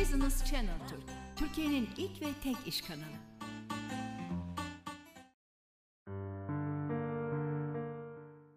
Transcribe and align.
Business 0.00 0.44
Channel 0.44 0.88
Türk, 0.88 1.02
Türkiye'nin 1.36 1.88
ilk 1.96 2.22
ve 2.22 2.26
tek 2.42 2.56
iş 2.66 2.82
kanalı. 2.82 3.18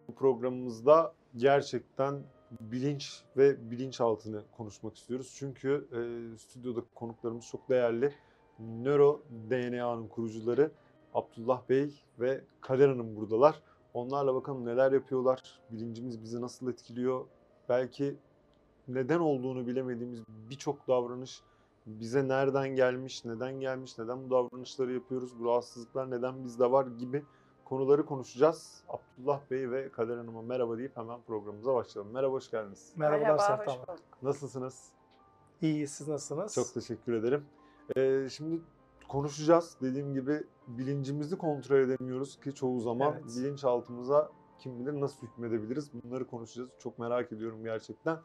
Bu 0.08 0.16
programımızda 0.16 1.14
gerçekten 1.38 2.24
bilinç 2.52 3.22
ve 3.38 3.72
bilinçaltını 3.72 4.44
konuşmak 4.58 4.98
istiyoruz. 4.98 5.36
Çünkü 5.40 5.88
e, 5.92 6.00
stüdyodaki 6.38 6.94
konuklarımız 6.96 7.46
çok 7.46 7.70
değerli. 7.70 8.14
Nöro 8.60 9.24
DNA'nın 9.50 10.08
kurucuları 10.08 10.72
Abdullah 11.14 11.70
Bey 11.70 12.04
ve 12.20 12.42
Kader 12.62 12.90
Hanım 12.90 13.16
buradalar. 13.16 13.62
Onlarla 13.94 14.36
bakalım 14.36 14.66
neler 14.66 14.92
yapıyorlar, 14.92 15.60
bilincimiz 15.72 16.24
bizi 16.24 16.42
nasıl 16.42 16.72
etkiliyor, 16.72 17.26
belki 17.70 18.18
neden 18.88 19.20
olduğunu 19.20 19.68
bilemediğimiz 19.68 20.24
birçok 20.50 20.88
davranış 20.88 21.42
bize 21.86 22.28
nereden 22.28 22.70
gelmiş, 22.70 23.26
neden 23.26 23.60
gelmiş, 23.60 23.98
neden 23.98 24.26
bu 24.26 24.30
davranışları 24.30 24.94
yapıyoruz, 24.94 25.40
bu 25.40 25.46
rahatsızlıklar 25.46 26.12
neden 26.12 26.44
bizde 26.44 26.72
var 26.72 26.88
gibi 26.88 27.24
konuları 27.66 28.06
konuşacağız. 28.06 28.84
Abdullah 28.90 29.42
Bey 29.52 29.72
ve 29.72 29.90
Kader 29.92 30.18
Hanım'a 30.18 30.42
merhaba 30.42 30.78
deyip 30.78 30.98
hemen 30.98 31.22
programımıza 31.22 31.74
başlayalım. 31.74 32.14
Merhaba, 32.14 32.34
hoş 32.34 32.52
geldiniz. 32.52 32.94
Merhabalar 32.96 33.22
Merhaba, 33.22 33.42
Sertan 33.42 33.76
bulduk. 33.76 34.00
Nasılsınız? 34.22 34.90
İyi, 35.62 35.88
siz 35.88 36.08
nasılsınız? 36.08 36.54
Çok 36.54 36.74
teşekkür 36.74 37.14
ederim. 37.14 37.46
Ee, 37.98 38.28
şimdi 38.32 38.62
konuşacağız. 39.08 39.78
Dediğim 39.82 40.14
gibi 40.14 40.44
bilincimizi 40.68 41.38
kontrol 41.38 41.80
edemiyoruz 41.80 42.40
ki 42.40 42.54
çoğu 42.54 42.80
zaman 42.80 43.14
Evet. 43.14 43.26
bilinçaltımıza 43.26 44.32
kim 44.60 44.80
bilir 44.80 45.02
nasıl 45.02 45.28
hükmedebiliriz 45.28 45.92
bunları 45.94 46.28
konuşacağız. 46.28 46.70
Çok 46.80 47.00
merak 47.00 47.32
ediyorum 47.32 47.64
gerçekten. 47.64 48.18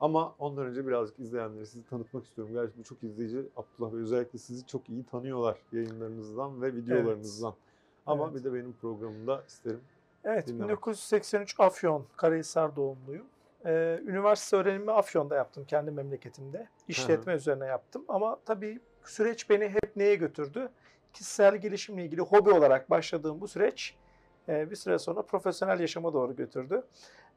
Ama 0.00 0.34
ondan 0.38 0.66
önce 0.66 0.86
birazcık 0.86 1.18
izleyenleri 1.18 1.66
sizi 1.66 1.86
tanıtmak 1.86 2.24
istiyorum. 2.24 2.54
Gerçekten 2.54 2.82
çok 2.82 3.02
izleyici 3.02 3.48
Abdullah 3.56 3.92
Bey 3.92 4.00
özellikle 4.00 4.38
sizi 4.38 4.66
çok 4.66 4.88
iyi 4.88 5.04
tanıyorlar 5.04 5.58
yayınlarınızdan 5.72 6.62
ve 6.62 6.74
videolarınızdan. 6.74 7.54
Ama 8.06 8.24
Evet. 8.24 8.34
bir 8.34 8.44
de 8.44 8.54
benim 8.54 8.72
programımda 8.72 9.44
isterim. 9.46 9.80
Evet, 10.24 10.46
Dinlemek. 10.46 10.68
1983 10.68 11.54
Afyon, 11.60 12.06
Karahisar 12.16 12.76
doğumluyum. 12.76 13.26
Ee, 13.66 14.00
üniversite 14.06 14.56
öğrenimi 14.56 14.92
Afyon'da 14.92 15.36
yaptım, 15.36 15.64
kendi 15.64 15.90
memleketimde. 15.90 16.68
İşletme 16.88 17.34
üzerine 17.34 17.66
yaptım 17.66 18.04
ama 18.08 18.38
tabii 18.44 18.80
süreç 19.04 19.50
beni 19.50 19.68
hep 19.68 19.96
neye 19.96 20.14
götürdü? 20.14 20.68
Kişisel 21.12 21.56
gelişimle 21.56 22.04
ilgili 22.04 22.20
hobi 22.20 22.50
olarak 22.50 22.90
başladığım 22.90 23.40
bu 23.40 23.48
süreç 23.48 23.94
e, 24.48 24.70
bir 24.70 24.76
süre 24.76 24.98
sonra 24.98 25.22
profesyonel 25.22 25.80
yaşama 25.80 26.12
doğru 26.12 26.36
götürdü. 26.36 26.82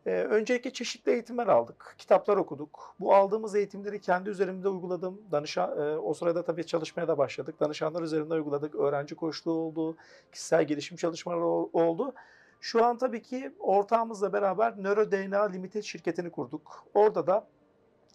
Ee, 0.06 0.12
öncelikle 0.12 0.74
çeşitli 0.74 1.12
eğitimler 1.12 1.48
aldık, 1.48 1.96
kitaplar 1.98 2.38
okuduk. 2.38 2.96
Bu 3.00 3.16
aldığımız 3.16 3.56
eğitimleri 3.56 4.02
kendi 4.02 4.30
üzerimde 4.30 4.70
uyguladım. 4.70 5.22
Danışan, 5.32 5.78
e, 5.82 5.98
o 5.98 6.14
sırada 6.14 6.44
tabii 6.44 6.66
çalışmaya 6.66 7.08
da 7.08 7.18
başladık. 7.18 7.60
Danışanlar 7.60 8.02
üzerinde 8.02 8.34
uyguladık. 8.34 8.76
Öğrenci 8.76 9.16
koçluğu 9.16 9.54
oldu, 9.54 9.96
kişisel 10.32 10.64
gelişim 10.64 10.98
çalışmaları 10.98 11.46
ol- 11.46 11.70
oldu. 11.74 12.14
Şu 12.62 12.86
an 12.86 12.98
tabii 12.98 13.22
ki 13.22 13.52
ortağımızla 13.60 14.34
beraber 14.34 14.74
Nöro 14.84 15.12
DNA 15.12 15.44
Limited 15.44 15.84
şirketini 15.84 16.32
kurduk. 16.32 16.86
Orada 16.94 17.28
da 17.28 17.48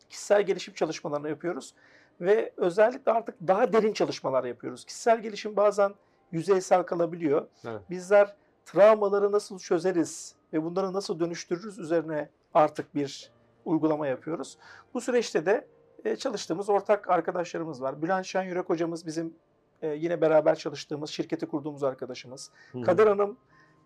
kişisel 0.08 0.42
gelişim 0.42 0.74
çalışmalarını 0.74 1.28
yapıyoruz 1.28 1.74
ve 2.20 2.52
özellikle 2.56 3.12
artık 3.12 3.34
daha 3.46 3.72
derin 3.72 3.92
çalışmalar 3.92 4.44
yapıyoruz. 4.44 4.84
Kişisel 4.84 5.22
gelişim 5.22 5.56
bazen 5.56 5.94
yüzeysel 6.32 6.82
kalabiliyor. 6.82 7.46
Evet. 7.64 7.80
Bizler 7.90 8.34
travmaları 8.66 9.32
nasıl 9.32 9.58
çözeriz 9.58 10.34
ve 10.52 10.64
bunları 10.64 10.92
nasıl 10.92 11.20
dönüştürürüz 11.20 11.78
üzerine 11.78 12.28
artık 12.54 12.94
bir 12.94 13.32
uygulama 13.64 14.06
yapıyoruz. 14.06 14.58
Bu 14.94 15.00
süreçte 15.00 15.46
de 15.46 15.66
e, 16.04 16.16
çalıştığımız 16.16 16.70
ortak 16.70 17.10
arkadaşlarımız 17.10 17.82
var. 17.82 18.02
Bülent 18.02 18.26
Şen 18.26 18.42
Yürek 18.42 18.68
hocamız 18.68 19.06
bizim 19.06 19.34
e, 19.82 19.88
yine 19.88 20.20
beraber 20.20 20.54
çalıştığımız, 20.54 21.10
şirketi 21.10 21.46
kurduğumuz 21.46 21.84
arkadaşımız. 21.84 22.50
Hı 22.72 22.78
hı. 22.78 22.82
Kader 22.82 23.06
Hanım 23.06 23.36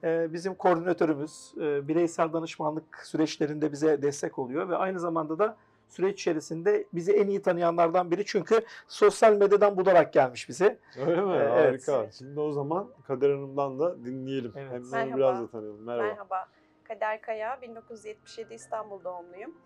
e, 0.04 0.32
bizim 0.32 0.54
koordinatörümüz. 0.54 1.53
Bireysel 1.56 2.32
danışmanlık 2.32 3.00
süreçlerinde 3.04 3.72
bize 3.72 4.03
destek 4.03 4.38
oluyor 4.38 4.69
ve 4.69 4.76
aynı 4.76 5.00
zamanda 5.00 5.38
da 5.38 5.56
süreç 5.88 6.20
içerisinde 6.20 6.86
bizi 6.94 7.12
en 7.12 7.26
iyi 7.26 7.42
tanıyanlardan 7.42 8.10
biri 8.10 8.25
çünkü 8.26 8.65
sosyal 8.88 9.36
medyadan 9.36 9.76
bularak 9.76 10.12
gelmiş 10.12 10.48
bize. 10.48 10.78
Öyle 11.06 11.20
mi? 11.20 11.32
Ee, 11.32 11.36
evet. 11.36 11.88
Harika. 11.88 12.10
Şimdi 12.12 12.41
o 12.41 12.53
zaman 12.53 12.88
Kader 13.06 13.31
Hanım'dan 13.31 13.78
da 13.78 14.04
dinleyelim. 14.04 14.53
Evet. 14.56 14.72
Hem 14.72 14.91
Merhaba. 14.91 15.16
biraz 15.16 15.41
da 15.41 15.50
tanıyalım. 15.50 15.84
Merhaba. 15.84 16.03
Merhaba. 16.06 16.47
Kader 16.92 17.22
Kaya, 17.22 17.62
1977 17.62 18.54
İstanbul 18.54 19.04
doğumluyum. 19.04 19.56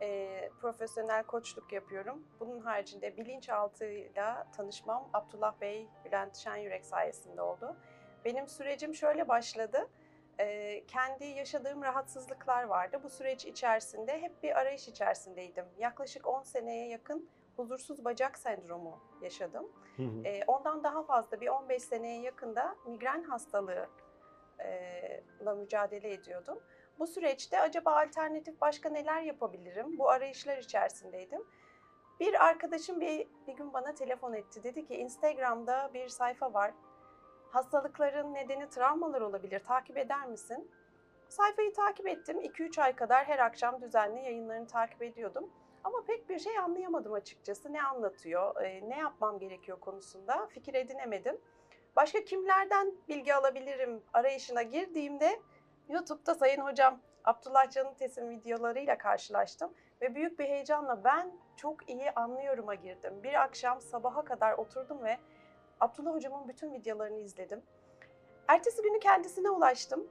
Ee, 0.00 0.50
profesyonel 0.60 1.22
koçluk 1.22 1.72
yapıyorum. 1.72 2.24
Bunun 2.40 2.60
haricinde 2.60 3.16
bilinçaltıyla 3.16 4.46
tanışmam 4.56 5.10
Abdullah 5.12 5.60
Bey, 5.60 5.88
Bülent 6.04 6.36
Şenyürek 6.36 6.84
sayesinde 6.84 7.42
oldu. 7.42 7.76
Benim 8.24 8.48
sürecim 8.48 8.94
şöyle 8.94 9.28
başladı. 9.28 9.90
Ee, 10.40 10.84
kendi 10.86 11.24
yaşadığım 11.24 11.82
rahatsızlıklar 11.82 12.62
vardı. 12.62 13.00
Bu 13.04 13.10
süreç 13.10 13.46
içerisinde 13.46 14.22
hep 14.22 14.42
bir 14.42 14.58
arayış 14.60 14.88
içerisindeydim. 14.88 15.64
Yaklaşık 15.78 16.26
10 16.26 16.42
seneye 16.42 16.88
yakın 16.88 17.28
huzursuz 17.56 18.04
bacak 18.04 18.38
sendromu 18.38 19.00
yaşadım. 19.20 19.72
Hı 19.96 20.02
hı. 20.02 20.22
E, 20.24 20.44
ondan 20.46 20.84
daha 20.84 21.02
fazla 21.02 21.40
bir 21.40 21.48
15 21.48 21.82
seneye 21.82 22.20
yakında 22.20 22.76
migren 22.86 23.22
hastalığı 23.22 23.88
e, 24.64 25.22
la 25.44 25.54
mücadele 25.54 26.12
ediyordum. 26.12 26.58
Bu 26.98 27.06
süreçte 27.06 27.60
acaba 27.60 28.00
alternatif 28.00 28.60
başka 28.60 28.88
neler 28.88 29.22
yapabilirim? 29.22 29.98
Bu 29.98 30.10
arayışlar 30.10 30.58
içerisindeydim. 30.58 31.44
Bir 32.20 32.46
arkadaşım 32.46 33.00
bir, 33.00 33.28
bir 33.46 33.52
gün 33.52 33.72
bana 33.72 33.94
telefon 33.94 34.32
etti. 34.32 34.64
Dedi 34.64 34.86
ki 34.86 34.94
Instagram'da 34.94 35.90
bir 35.94 36.08
sayfa 36.08 36.54
var. 36.54 36.74
Hastalıkların 37.50 38.34
nedeni 38.34 38.68
travmalar 38.68 39.20
olabilir. 39.20 39.64
Takip 39.64 39.98
eder 39.98 40.26
misin? 40.26 40.70
Sayfayı 41.28 41.72
takip 41.72 42.08
ettim. 42.08 42.40
2-3 42.40 42.82
ay 42.82 42.96
kadar 42.96 43.24
her 43.24 43.38
akşam 43.38 43.80
düzenli 43.80 44.24
yayınlarını 44.24 44.66
takip 44.66 45.02
ediyordum. 45.02 45.50
Ama 45.84 46.04
pek 46.06 46.28
bir 46.28 46.38
şey 46.38 46.58
anlayamadım 46.58 47.12
açıkçası. 47.12 47.72
Ne 47.72 47.82
anlatıyor, 47.82 48.62
e, 48.62 48.88
ne 48.88 48.98
yapmam 48.98 49.38
gerekiyor 49.38 49.80
konusunda 49.80 50.46
fikir 50.46 50.74
edinemedim. 50.74 51.40
Başka 51.96 52.24
kimlerden 52.24 52.94
bilgi 53.08 53.34
alabilirim 53.34 54.02
arayışına 54.12 54.62
girdiğimde 54.62 55.40
YouTube'da 55.88 56.34
Sayın 56.34 56.60
Hocam 56.60 57.00
Abdullah 57.24 57.70
Canıtes'in 57.70 58.30
videolarıyla 58.30 58.98
karşılaştım. 58.98 59.74
Ve 60.00 60.14
büyük 60.14 60.38
bir 60.38 60.44
heyecanla 60.44 61.04
ben 61.04 61.32
çok 61.56 61.88
iyi 61.88 62.10
anlıyorum'a 62.10 62.74
girdim. 62.74 63.22
Bir 63.22 63.42
akşam 63.42 63.80
sabaha 63.80 64.24
kadar 64.24 64.52
oturdum 64.52 65.04
ve 65.04 65.18
Abdullah 65.80 66.14
Hocam'ın 66.14 66.48
bütün 66.48 66.72
videolarını 66.72 67.18
izledim. 67.18 67.62
Ertesi 68.48 68.82
günü 68.82 69.00
kendisine 69.00 69.50
ulaştım. 69.50 70.08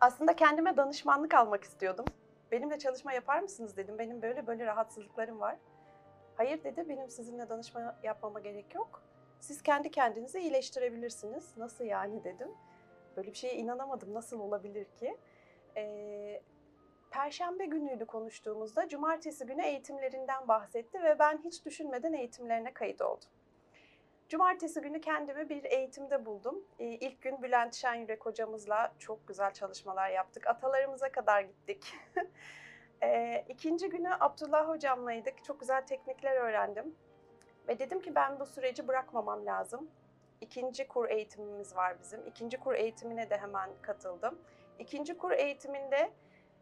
Aslında 0.00 0.36
kendime 0.36 0.76
danışmanlık 0.76 1.34
almak 1.34 1.64
istiyordum. 1.64 2.04
Benimle 2.52 2.78
çalışma 2.78 3.12
yapar 3.12 3.40
mısınız 3.40 3.76
dedim. 3.76 3.98
Benim 3.98 4.22
böyle 4.22 4.46
böyle 4.46 4.66
rahatsızlıklarım 4.66 5.40
var. 5.40 5.56
Hayır 6.36 6.64
dedi, 6.64 6.88
benim 6.88 7.10
sizinle 7.10 7.48
danışma 7.48 7.96
yapmama 8.02 8.40
gerek 8.40 8.74
yok. 8.74 9.02
Siz 9.40 9.62
kendi 9.62 9.90
kendinizi 9.90 10.40
iyileştirebilirsiniz. 10.40 11.56
Nasıl 11.56 11.84
yani 11.84 12.24
dedim. 12.24 12.48
Böyle 13.18 13.32
bir 13.32 13.36
şeye 13.36 13.54
inanamadım. 13.54 14.14
Nasıl 14.14 14.40
olabilir 14.40 14.84
ki? 14.84 15.16
Ee, 15.76 16.42
Perşembe 17.10 17.66
günüydü 17.66 18.06
konuştuğumuzda. 18.06 18.88
Cumartesi 18.88 19.46
günü 19.46 19.62
eğitimlerinden 19.62 20.48
bahsetti 20.48 21.02
ve 21.02 21.18
ben 21.18 21.40
hiç 21.44 21.64
düşünmeden 21.64 22.12
eğitimlerine 22.12 22.74
kayıt 22.74 23.00
oldum. 23.00 23.28
Cumartesi 24.28 24.80
günü 24.80 25.00
kendimi 25.00 25.48
bir 25.48 25.64
eğitimde 25.64 26.26
buldum. 26.26 26.64
Ee, 26.78 26.84
ilk 26.86 27.22
gün 27.22 27.42
Bülent 27.42 27.74
Şenyürek 27.74 28.26
hocamızla 28.26 28.92
çok 28.98 29.28
güzel 29.28 29.52
çalışmalar 29.52 30.10
yaptık. 30.10 30.46
Atalarımıza 30.46 31.12
kadar 31.12 31.40
gittik. 31.40 31.94
Ee, 33.02 33.44
ikinci 33.48 33.88
günü 33.88 34.10
Abdullah 34.20 34.68
hocamlaydık. 34.68 35.44
Çok 35.44 35.60
güzel 35.60 35.86
teknikler 35.86 36.36
öğrendim. 36.36 36.94
Ve 37.68 37.78
dedim 37.78 38.00
ki 38.02 38.14
ben 38.14 38.40
bu 38.40 38.46
süreci 38.46 38.88
bırakmamam 38.88 39.46
lazım. 39.46 39.90
İkinci 40.40 40.88
kur 40.88 41.08
eğitimimiz 41.08 41.76
var 41.76 41.96
bizim. 42.00 42.26
İkinci 42.26 42.60
kur 42.60 42.74
eğitimine 42.74 43.30
de 43.30 43.36
hemen 43.36 43.70
katıldım. 43.82 44.38
İkinci 44.78 45.16
kur 45.16 45.30
eğitiminde 45.30 46.12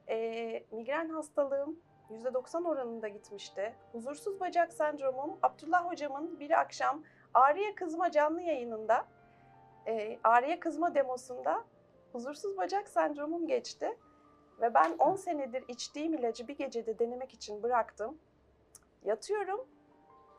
e, 0.08 0.64
migren 0.70 1.08
hastalığım 1.08 1.80
%90 2.10 2.68
oranında 2.68 3.08
gitmişti. 3.08 3.74
Huzursuz 3.92 4.40
bacak 4.40 4.72
sendromum 4.72 5.38
Abdullah 5.42 5.84
hocamın 5.90 6.40
bir 6.40 6.60
akşam 6.60 7.02
Ağrıya 7.34 7.74
Kızma 7.74 8.10
canlı 8.10 8.42
yayınında, 8.42 9.06
e, 9.86 10.18
Ağrıya 10.24 10.60
Kızma 10.60 10.94
demosunda 10.94 11.64
huzursuz 12.12 12.56
bacak 12.56 12.88
sendromum 12.88 13.46
geçti. 13.46 13.98
Ve 14.60 14.74
ben 14.74 14.92
10 14.98 15.16
senedir 15.16 15.64
içtiğim 15.68 16.14
ilacı 16.14 16.48
bir 16.48 16.56
gecede 16.56 16.98
denemek 16.98 17.34
için 17.34 17.62
bıraktım. 17.62 18.18
Yatıyorum, 19.04 19.68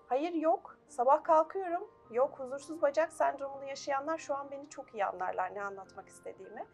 hayır 0.08 0.34
yok. 0.34 0.80
Sabah 0.88 1.24
kalkıyorum, 1.24 1.92
yok. 2.12 2.40
Huzursuz 2.40 2.82
bacak 2.82 3.14
sendromunu 3.14 3.66
yaşayanlar 3.66 4.18
şu 4.18 4.36
an 4.36 4.52
beni 4.52 4.70
çok 4.70 4.94
iyi 4.94 5.06
anlarlar 5.06 5.56
ne 5.56 5.64
anlatmak 5.64 6.08
istediğimi. 6.08 6.66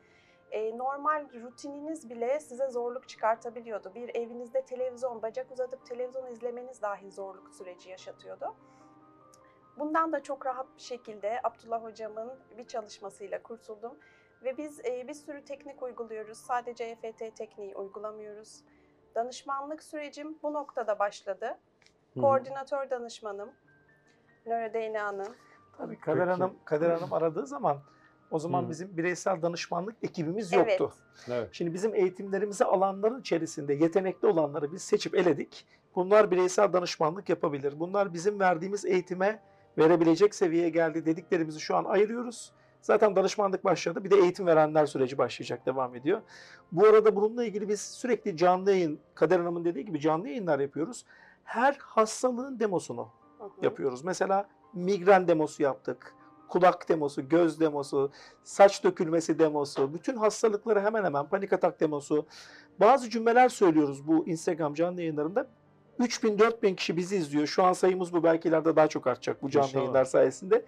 e, 0.52 0.78
normal 0.78 1.28
rutininiz 1.34 2.10
bile 2.10 2.40
size 2.40 2.68
zorluk 2.70 3.10
çıkartabiliyordu. 3.10 3.96
Bir 3.96 4.16
evinizde 4.16 4.66
televizyon, 4.66 5.22
bacak 5.22 5.52
uzatıp 5.52 5.86
televizyon 5.86 6.28
izlemeniz 6.28 6.82
dahi 6.82 7.12
zorluk 7.12 7.50
süreci 7.50 7.90
yaşatıyordu. 7.90 8.56
Bundan 9.78 10.12
da 10.12 10.24
çok 10.24 10.46
rahat 10.46 10.76
bir 10.76 10.82
şekilde 10.82 11.40
Abdullah 11.44 11.84
hocamın 11.84 12.40
bir 12.58 12.68
çalışmasıyla 12.68 13.44
kurtuldum. 13.44 14.00
Ve 14.44 14.58
biz 14.58 14.80
e, 14.86 15.08
bir 15.08 15.14
sürü 15.14 15.46
teknik 15.46 15.84
uyguluyoruz. 15.84 16.38
Sadece 16.38 16.84
EFT 16.84 17.36
tekniği 17.36 17.76
uygulamıyoruz. 17.76 18.64
Danışmanlık 19.16 19.84
sürecim 19.84 20.40
bu 20.44 20.54
noktada 20.54 21.00
başladı. 21.00 21.58
Koordinatör 22.22 22.90
danışmanım. 22.90 23.54
NeuroDNA'nın. 24.46 25.36
Tabii 25.78 26.00
Kader 26.00 26.28
Peki. 26.28 26.32
Hanım, 26.42 26.54
Kader 26.66 26.90
Hanım 26.90 27.14
aradığı 27.14 27.48
zaman 27.48 27.78
o 28.32 28.40
zaman 28.40 28.64
Hı. 28.64 28.70
bizim 28.70 28.98
bireysel 28.98 29.42
danışmanlık 29.42 29.96
ekibimiz 30.04 30.54
Evet. 30.54 30.80
yoktu. 30.80 30.98
Evet. 31.28 31.50
Şimdi 31.52 31.74
bizim 31.74 31.96
eğitimlerimizi 31.96 32.66
alanların 32.66 33.20
içerisinde 33.20 33.74
yetenekli 33.74 34.28
olanları 34.28 34.72
biz 34.72 34.82
seçip 34.82 35.16
eledik. 35.16 35.66
Bunlar 35.96 36.32
bireysel 36.32 36.74
danışmanlık 36.74 37.30
yapabilir. 37.30 37.80
Bunlar 37.80 38.14
bizim 38.14 38.40
verdiğimiz 38.40 38.86
eğitime 38.86 39.40
verebilecek 39.78 40.36
seviyeye 40.36 40.70
geldi 40.70 41.06
dediklerimizi 41.06 41.60
şu 41.60 41.76
an 41.76 41.84
ayırıyoruz. 41.86 42.52
Zaten 42.82 43.16
danışmanlık 43.16 43.64
başladı. 43.64 44.04
Bir 44.04 44.12
de 44.12 44.16
eğitim 44.16 44.48
verenler 44.48 44.86
süreci 44.86 45.18
başlayacak, 45.18 45.66
devam 45.66 45.96
ediyor. 45.96 46.22
Bu 46.72 46.88
arada 46.88 47.16
bununla 47.16 47.46
ilgili 47.46 47.70
biz 47.70 47.82
sürekli 47.82 48.38
canlı 48.38 48.72
yayın, 48.72 49.00
Kader 49.16 49.40
Hanım'ın 49.40 49.66
dediği 49.66 49.86
gibi 49.86 50.00
canlı 50.00 50.28
yayınlar 50.28 50.60
yapıyoruz. 50.60 51.06
Her 51.44 51.74
hastalığın 51.74 52.60
demosunu 52.60 53.10
Hı 53.44 53.62
hı. 53.62 53.66
yapıyoruz. 53.66 54.04
Mesela 54.04 54.48
migren 54.74 55.28
demosu 55.28 55.64
yaptık. 55.64 56.16
Kulak 56.50 56.90
demosu, 56.90 57.30
göz 57.30 57.60
demosu, 57.60 58.12
saç 58.44 58.84
dökülmesi 58.84 59.40
demosu, 59.40 59.94
bütün 59.94 60.16
hastalıkları 60.16 60.82
hemen 60.82 61.04
hemen 61.04 61.30
panik 61.30 61.54
atak 61.54 61.80
demosu. 61.80 62.26
Bazı 62.80 63.10
cümleler 63.10 63.50
söylüyoruz 63.50 64.08
bu 64.08 64.28
Instagram 64.28 64.74
canlı 64.74 65.02
yayınlarında. 65.02 65.48
3000-4000 66.00 66.76
kişi 66.76 66.98
bizi 66.98 67.16
izliyor. 67.16 67.48
Şu 67.48 67.64
an 67.64 67.74
sayımız 67.74 68.14
bu. 68.14 68.24
Belki 68.24 68.48
ileride 68.50 68.76
daha 68.76 68.88
çok 68.88 69.08
artacak 69.08 69.44
bu 69.44 69.50
canlı 69.50 69.68
İnşallah. 69.68 69.82
yayınlar 69.82 70.06
sayesinde. 70.06 70.66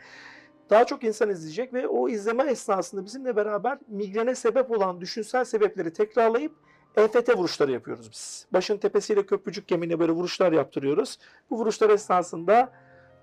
Daha 0.70 0.86
çok 0.86 1.04
insan 1.04 1.30
izleyecek 1.30 1.74
ve 1.74 1.88
o 1.88 2.10
izleme 2.10 2.44
esnasında 2.44 3.06
bizimle 3.06 3.36
beraber 3.36 3.78
migrene 3.88 4.36
sebep 4.36 4.72
olan 4.72 5.02
düşünsel 5.02 5.46
sebepleri 5.46 5.94
tekrarlayıp 5.94 6.54
EFT 6.98 7.38
vuruşları 7.38 7.72
yapıyoruz 7.72 8.12
biz. 8.12 8.46
Başın 8.54 8.78
tepesiyle 8.78 9.26
köprücük 9.26 9.68
kemiğine 9.68 10.00
böyle 10.00 10.12
vuruşlar 10.12 10.52
yaptırıyoruz. 10.52 11.20
Bu 11.50 11.58
vuruşlar 11.58 11.90
esnasında 11.90 12.72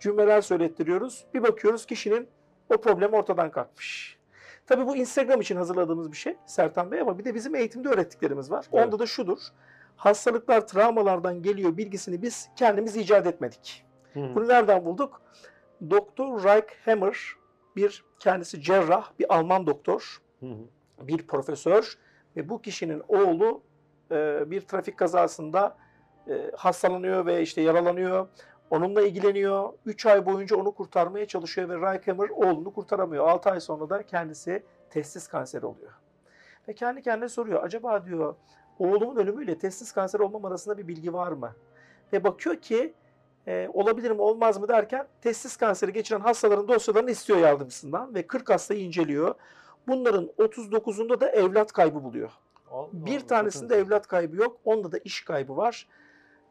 cümleler 0.01 0.41
söylettiriyoruz. 0.41 1.25
Bir 1.35 1.43
bakıyoruz 1.43 1.87
kişinin 1.87 2.29
o 2.75 2.81
problem 2.81 3.13
ortadan 3.13 3.51
kalkmış. 3.51 4.19
Tabii 4.67 4.87
bu 4.87 4.97
Instagram 4.97 5.41
için 5.41 5.57
hazırladığımız 5.57 6.13
bir 6.13 6.17
şey 6.17 6.37
Sertan 6.47 6.91
Bey 6.91 7.01
ama 7.01 7.19
bir 7.19 7.25
de 7.25 7.35
bizim 7.35 7.55
eğitimde 7.55 7.89
öğrettiklerimiz 7.89 8.51
var. 8.51 8.67
Evet. 8.73 8.87
Onda 8.87 8.99
da 8.99 9.07
şudur. 9.07 9.39
Hastalıklar 9.97 10.67
travmalardan 10.67 11.43
geliyor 11.43 11.77
bilgisini 11.77 12.23
biz 12.23 12.49
kendimiz 12.57 12.97
icat 12.97 13.27
etmedik. 13.27 13.85
Hı. 14.13 14.21
Bunu 14.35 14.49
nereden 14.49 14.85
bulduk? 14.85 15.23
Doktor 15.91 16.45
Reich 16.45 16.73
Hammer 16.85 17.19
bir 17.77 18.05
kendisi 18.19 18.63
cerrah, 18.63 19.11
bir 19.19 19.35
Alman 19.35 19.67
doktor, 19.67 20.19
hı. 20.41 20.47
bir 21.01 21.27
profesör 21.27 21.99
ve 22.37 22.49
bu 22.49 22.63
kişinin 22.63 23.03
oğlu 23.09 23.63
e, 24.11 24.51
bir 24.51 24.61
trafik 24.61 24.97
kazasında 24.97 25.77
e, 26.29 26.51
hastalanıyor 26.57 27.27
ve 27.27 27.43
işte 27.43 27.61
yaralanıyor. 27.61 28.29
Onunla 28.71 29.03
ilgileniyor. 29.03 29.73
3 29.87 30.07
ay 30.07 30.27
boyunca 30.27 30.57
onu 30.57 30.73
kurtarmaya 30.73 31.27
çalışıyor 31.27 31.69
ve 31.69 31.93
Reichhammer 31.93 32.29
oğlunu 32.29 32.73
kurtaramıyor. 32.73 33.29
6 33.29 33.51
ay 33.51 33.61
sonra 33.61 33.91
da 33.91 34.03
kendisi 34.03 34.63
testis 34.91 35.29
kanseri 35.29 35.67
oluyor. 35.67 35.93
Ve 36.69 36.75
kendi 36.75 37.03
kendine 37.03 37.29
soruyor. 37.29 37.65
Acaba 37.65 38.05
diyor 38.05 38.35
oğlumun 38.79 39.17
ölümüyle 39.17 39.59
testis 39.59 39.93
kanseri 39.93 40.23
olmam 40.23 40.45
arasında 40.45 40.79
bir 40.79 40.89
bilgi 40.89 41.13
var 41.13 41.33
mı? 41.33 41.53
Ve 42.13 42.25
bakıyor 42.25 42.57
ki 42.57 42.95
e, 43.47 43.69
olabilir 43.73 44.11
mi 44.11 44.21
olmaz 44.21 44.59
mı 44.61 44.69
derken 44.69 45.07
testis 45.21 45.57
kanseri 45.57 45.93
geçiren 45.93 46.21
hastaların 46.21 46.69
dosyalarını 46.69 47.11
istiyor 47.11 47.39
yardımcısından 47.39 48.15
ve 48.15 48.27
40 48.27 48.51
hastayı 48.51 48.81
inceliyor. 48.81 49.35
Bunların 49.89 50.31
39'unda 50.39 51.21
da 51.21 51.29
evlat 51.29 51.73
kaybı 51.73 52.05
buluyor. 52.05 52.31
Allah 52.71 52.89
Bir 52.93 53.17
Allah, 53.17 53.27
tanesinde 53.27 53.75
çok 53.75 53.87
evlat 53.87 54.07
kaybı 54.07 54.37
yok. 54.37 54.61
Onda 54.65 54.93
da 54.93 54.99
iş 54.99 55.25
kaybı 55.25 55.57
var. 55.57 55.89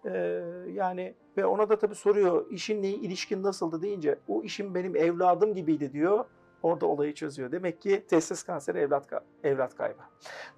Ee, 0.05 0.43
yani 0.73 1.15
ve 1.37 1.45
ona 1.45 1.69
da 1.69 1.79
tabii 1.79 1.95
soruyor 1.95 2.51
işinle 2.51 2.89
ilişkin 2.89 3.43
nasıldı 3.43 3.81
deyince 3.81 4.19
o 4.27 4.43
işim 4.43 4.75
benim 4.75 4.95
evladım 4.95 5.55
gibiydi 5.55 5.93
diyor. 5.93 6.25
Orada 6.63 6.85
olayı 6.85 7.13
çözüyor. 7.13 7.51
Demek 7.51 7.81
ki 7.81 8.05
testis 8.07 8.43
kanseri 8.43 8.77
evlat 8.77 9.07
evlat 9.43 9.75
kaybı. 9.75 10.01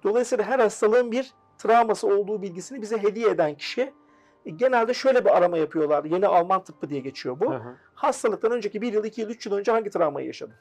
Dolayısıyla 0.02 0.44
her 0.44 0.58
hastalığın 0.58 1.12
bir 1.12 1.34
travması 1.58 2.06
olduğu 2.06 2.42
bilgisini 2.42 2.82
bize 2.82 3.02
hediye 3.02 3.30
eden 3.30 3.54
kişi 3.54 3.92
e, 4.46 4.50
genelde 4.50 4.94
şöyle 4.94 5.24
bir 5.24 5.36
arama 5.36 5.58
yapıyorlar. 5.58 6.04
Yeni 6.04 6.26
Alman 6.26 6.64
tıbbı 6.64 6.88
diye 6.90 7.00
geçiyor 7.00 7.40
bu 7.40 7.52
Hı 7.52 7.56
hı. 7.56 7.76
hastalıktan 7.94 8.52
önceki 8.52 8.82
bir 8.82 8.92
yıl, 8.92 9.04
iki 9.04 9.20
yıl, 9.20 9.30
üç 9.30 9.46
yıl 9.46 9.54
önce 9.54 9.72
hangi 9.72 9.90
travmayı 9.90 10.26
yaşadın? 10.26 10.54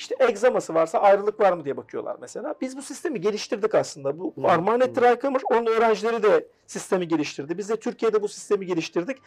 İşte 0.00 0.16
egzaması 0.20 0.74
varsa 0.74 0.98
ayrılık 0.98 1.40
var 1.40 1.52
mı 1.52 1.64
diye 1.64 1.76
bakıyorlar 1.76 2.16
mesela. 2.20 2.54
Biz 2.60 2.76
bu 2.76 2.82
sistemi 2.82 3.20
geliştirdik 3.20 3.74
aslında. 3.74 4.18
Bu 4.18 4.34
hı. 4.36 4.84
etti 4.84 5.02
Raykamır. 5.02 5.42
Onun 5.50 5.66
öğrencileri 5.66 6.22
de 6.22 6.48
sistemi 6.66 7.08
geliştirdi. 7.08 7.58
Biz 7.58 7.68
de 7.68 7.76
Türkiye'de 7.76 8.22
bu 8.22 8.28
sistemi 8.28 8.66
geliştirdik. 8.66 9.18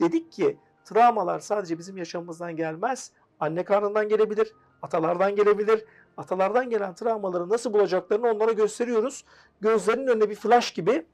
Dedik 0.00 0.32
ki 0.32 0.58
travmalar 0.84 1.40
sadece 1.40 1.78
bizim 1.78 1.96
yaşamımızdan 1.96 2.56
gelmez. 2.56 3.12
Anne 3.40 3.64
karnından 3.64 4.08
gelebilir, 4.08 4.52
atalardan 4.82 5.36
gelebilir. 5.36 5.84
Atalardan 6.16 6.70
gelen 6.70 6.94
travmaları 6.94 7.48
nasıl 7.48 7.72
bulacaklarını 7.72 8.30
onlara 8.30 8.52
gösteriyoruz. 8.52 9.24
Gözlerinin 9.60 10.06
önüne 10.06 10.30
bir 10.30 10.34
flash 10.34 10.70
gibi 10.70 11.06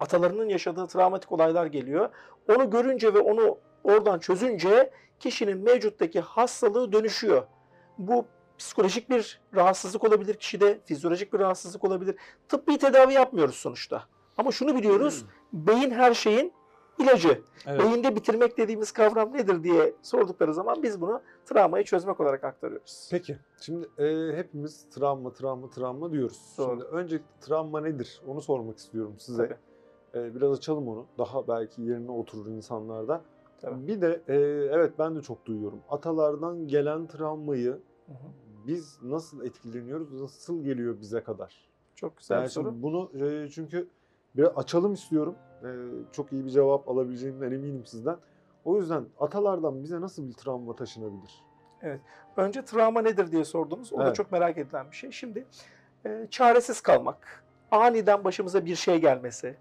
atalarının 0.00 0.48
yaşadığı 0.48 0.86
travmatik 0.86 1.32
olaylar 1.32 1.66
geliyor. 1.66 2.08
Onu 2.48 2.70
görünce 2.70 3.14
ve 3.14 3.18
onu 3.18 3.58
oradan 3.84 4.18
çözünce 4.18 4.90
kişinin 5.20 5.58
mevcuttaki 5.58 6.20
hastalığı 6.20 6.92
dönüşüyor. 6.92 7.42
Bu 7.98 8.26
psikolojik 8.58 9.10
bir 9.10 9.40
rahatsızlık 9.54 10.04
olabilir 10.04 10.34
kişide, 10.34 10.80
fizyolojik 10.84 11.32
bir 11.32 11.38
rahatsızlık 11.38 11.84
olabilir. 11.84 12.16
Tıbbi 12.48 12.78
tedavi 12.78 13.12
yapmıyoruz 13.12 13.54
sonuçta. 13.54 14.02
Ama 14.38 14.52
şunu 14.52 14.76
biliyoruz, 14.76 15.24
beyin 15.52 15.90
her 15.90 16.14
şeyin 16.14 16.52
ilacı. 16.98 17.42
Evet. 17.66 17.80
Beyinde 17.80 18.16
bitirmek 18.16 18.58
dediğimiz 18.58 18.92
kavram 18.92 19.32
nedir 19.32 19.64
diye 19.64 19.94
sordukları 20.02 20.54
zaman 20.54 20.82
biz 20.82 21.00
bunu 21.00 21.22
travmayı 21.46 21.84
çözmek 21.84 22.20
olarak 22.20 22.44
aktarıyoruz. 22.44 23.08
Peki, 23.10 23.38
şimdi 23.60 23.88
e, 23.98 24.36
hepimiz 24.36 24.86
travma, 24.90 25.32
travma, 25.32 25.70
travma 25.70 26.12
diyoruz. 26.12 26.54
Doğru. 26.58 26.70
Şimdi 26.70 26.84
öncelikle 26.84 27.26
travma 27.40 27.80
nedir? 27.80 28.22
Onu 28.26 28.40
sormak 28.40 28.78
istiyorum 28.78 29.14
size. 29.18 29.58
Tabii. 30.12 30.26
E, 30.26 30.34
biraz 30.34 30.52
açalım 30.52 30.88
onu. 30.88 31.06
Daha 31.18 31.48
belki 31.48 31.82
yerine 31.82 32.10
oturur 32.10 32.46
insanlarda. 32.46 33.22
Tabii. 33.62 33.86
Bir 33.86 34.00
de 34.00 34.20
e, 34.28 34.34
evet 34.74 34.92
ben 34.98 35.16
de 35.16 35.22
çok 35.22 35.46
duyuyorum. 35.46 35.80
Atalardan 35.88 36.68
gelen 36.68 37.06
travmayı 37.06 37.70
Hı 38.06 38.12
hı. 38.12 38.16
biz 38.66 38.98
nasıl 39.02 39.44
etkileniyoruz? 39.44 40.20
Nasıl 40.20 40.64
geliyor 40.64 41.00
bize 41.00 41.22
kadar? 41.22 41.68
Çok 41.94 42.16
güzel 42.16 42.36
Yani 42.36 42.44
bir 42.44 42.50
soru. 42.50 42.82
bunu 42.82 43.10
e, 43.26 43.48
çünkü 43.48 43.88
biraz 44.36 44.52
açalım 44.56 44.92
istiyorum. 44.92 45.34
E, 45.64 45.68
çok 46.12 46.32
iyi 46.32 46.44
bir 46.44 46.50
cevap 46.50 46.88
alabileceğimden 46.88 47.52
eminim 47.52 47.86
sizden. 47.86 48.16
O 48.64 48.76
yüzden 48.76 49.04
atalardan 49.20 49.82
bize 49.82 50.00
nasıl 50.00 50.28
bir 50.28 50.32
travma 50.32 50.76
taşınabilir? 50.76 51.42
Önce 52.36 52.64
travma 52.64 53.02
nedir 53.02 53.32
diye 53.32 53.44
sordunuz. 53.44 53.92
O 53.92 53.98
da 53.98 54.04
Evet. 54.04 54.16
çok 54.16 54.32
merak 54.32 54.58
edilen 54.58 54.90
bir 54.90 54.96
şey. 54.96 55.10
Şimdi 55.10 55.46
e, 56.06 56.26
çaresiz 56.30 56.80
kalmak, 56.80 57.44
aniden 57.70 58.24
başımıza 58.24 58.64
bir 58.64 58.74
şey 58.76 59.00
gelmesi, 59.00 59.56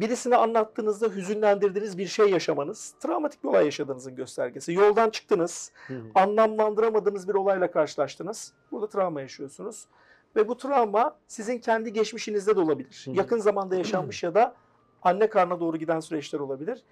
birisine 0.00 0.36
anlattığınızda 0.36 1.08
hüzünlendirdiğiniz 1.08 1.98
bir 1.98 2.06
şey 2.06 2.30
yaşamanız, 2.30 2.94
travmatik 3.00 3.44
bir 3.44 3.48
olay 3.48 3.64
yaşadığınızın 3.64 4.16
göstergesi. 4.16 4.72
Yoldan 4.72 5.10
çıktınız, 5.10 5.72
anlamlandıramadığınız 6.14 7.28
bir 7.28 7.34
olayla 7.34 7.70
karşılaştınız. 7.70 8.52
Burada 8.72 8.88
travma 8.88 9.20
yaşıyorsunuz. 9.20 9.86
Ve 10.36 10.48
bu 10.48 10.56
travma 10.56 11.16
sizin 11.28 11.58
kendi 11.58 11.92
geçmişinizde 11.92 12.56
de 12.56 12.60
olabilir. 12.60 13.02
Hı. 13.04 13.10
Yakın 13.10 13.38
zamanda 13.38 13.76
yaşanmış 13.76 14.22
ya 14.22 14.34
da 14.34 14.54
anne 15.02 15.28
karnına 15.28 15.60
doğru 15.60 15.76
giden 15.76 16.00
süreçler 16.00 16.40
olabilir. 16.40 16.82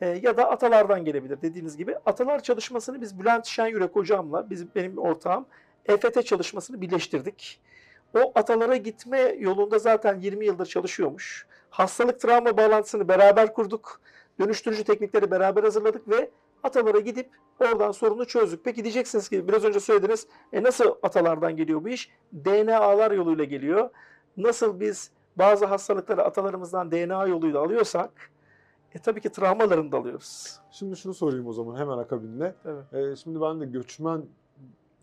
Ee, 0.00 0.06
ya 0.22 0.36
da 0.36 0.50
atalardan 0.50 1.04
gelebilir 1.04 1.42
dediğiniz 1.42 1.76
gibi. 1.76 1.96
Atalar 2.06 2.42
çalışmasını 2.42 3.00
biz 3.00 3.18
Bülent 3.20 3.46
Şenyürek 3.46 3.96
hocamla, 3.96 4.50
bizim 4.50 4.70
benim 4.74 4.98
ortağım 4.98 5.46
EFT 5.86 6.26
çalışmasını 6.26 6.80
birleştirdik. 6.80 7.60
O 8.14 8.32
atalara 8.34 8.76
gitme 8.76 9.20
yolunda 9.20 9.78
zaten 9.78 10.20
20 10.20 10.46
yıldır 10.46 10.66
çalışıyormuş. 10.66 11.46
Hastalık 11.72 12.20
travma 12.20 12.56
bağlantısını 12.56 13.08
beraber 13.08 13.52
kurduk. 13.52 14.00
Dönüştürücü 14.40 14.84
teknikleri 14.84 15.30
beraber 15.30 15.62
hazırladık 15.62 16.08
ve 16.08 16.30
atalara 16.62 16.98
gidip 16.98 17.30
oradan 17.60 17.90
sorunu 17.90 18.26
çözdük. 18.26 18.64
Peki 18.64 18.84
diyeceksiniz 18.84 19.28
ki 19.28 19.48
biraz 19.48 19.64
önce 19.64 19.80
söylediniz 19.80 20.26
e 20.52 20.62
nasıl 20.62 20.94
atalardan 21.02 21.56
geliyor 21.56 21.84
bu 21.84 21.88
iş? 21.88 22.10
DNA'lar 22.34 23.10
yoluyla 23.10 23.44
geliyor. 23.44 23.90
Nasıl 24.36 24.80
biz 24.80 25.10
bazı 25.36 25.66
hastalıkları 25.66 26.22
atalarımızdan 26.24 26.90
DNA 26.90 27.26
yoluyla 27.26 27.60
alıyorsak 27.60 28.10
e 28.94 28.98
tabii 28.98 29.20
ki 29.20 29.28
travmalarını 29.28 29.92
da 29.92 29.96
alıyoruz. 29.96 30.60
Şimdi 30.70 30.96
şunu 30.96 31.14
sorayım 31.14 31.46
o 31.46 31.52
zaman 31.52 31.76
hemen 31.78 31.98
akabinde. 31.98 32.54
Evet. 32.64 32.94
Ee, 32.94 33.16
şimdi 33.16 33.40
ben 33.40 33.60
de 33.60 33.66
göçmen, 33.66 34.22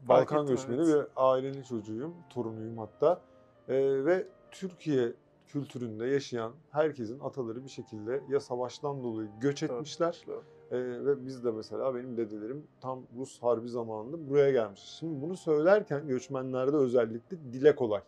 Balkan 0.07 0.43
ettim, 0.43 0.55
göçmeni 0.55 0.81
evet. 0.81 0.95
ve 0.95 1.07
ailenin 1.15 1.63
çocuğuyum, 1.63 2.13
torunuyum 2.29 2.77
hatta. 2.77 3.21
Ee, 3.67 4.05
ve 4.05 4.27
Türkiye 4.51 5.13
kültüründe 5.49 6.05
yaşayan 6.05 6.51
herkesin 6.71 7.19
ataları 7.19 7.63
bir 7.63 7.69
şekilde 7.69 8.21
ya 8.29 8.39
savaştan 8.39 9.03
dolayı 9.03 9.29
göç 9.41 9.63
etmişler 9.63 10.23
doğru. 10.27 10.43
ee, 10.71 11.05
ve 11.05 11.25
biz 11.25 11.43
de 11.43 11.51
mesela 11.51 11.95
benim 11.95 12.17
dedelerim 12.17 12.67
tam 12.81 13.03
Rus 13.17 13.43
Harbi 13.43 13.69
zamanında 13.69 14.29
buraya 14.29 14.51
gelmiş. 14.51 14.81
Şimdi 14.81 15.21
bunu 15.21 15.37
söylerken 15.37 16.07
göçmenlerde 16.07 16.75
özellikle 16.77 17.37
dile 17.53 17.75
kolay. 17.75 18.01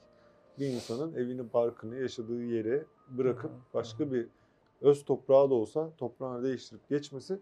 Bir 0.59 0.67
insanın 0.67 1.13
evini, 1.13 1.53
barkını, 1.53 1.95
yaşadığı 1.95 2.43
yeri 2.43 2.83
bırakıp 3.09 3.51
başka 3.73 4.11
bir 4.11 4.27
öz 4.81 5.05
toprağı 5.05 5.49
da 5.49 5.53
olsa 5.53 5.89
toprağını 5.97 6.43
değiştirip 6.43 6.89
geçmesi 6.89 7.39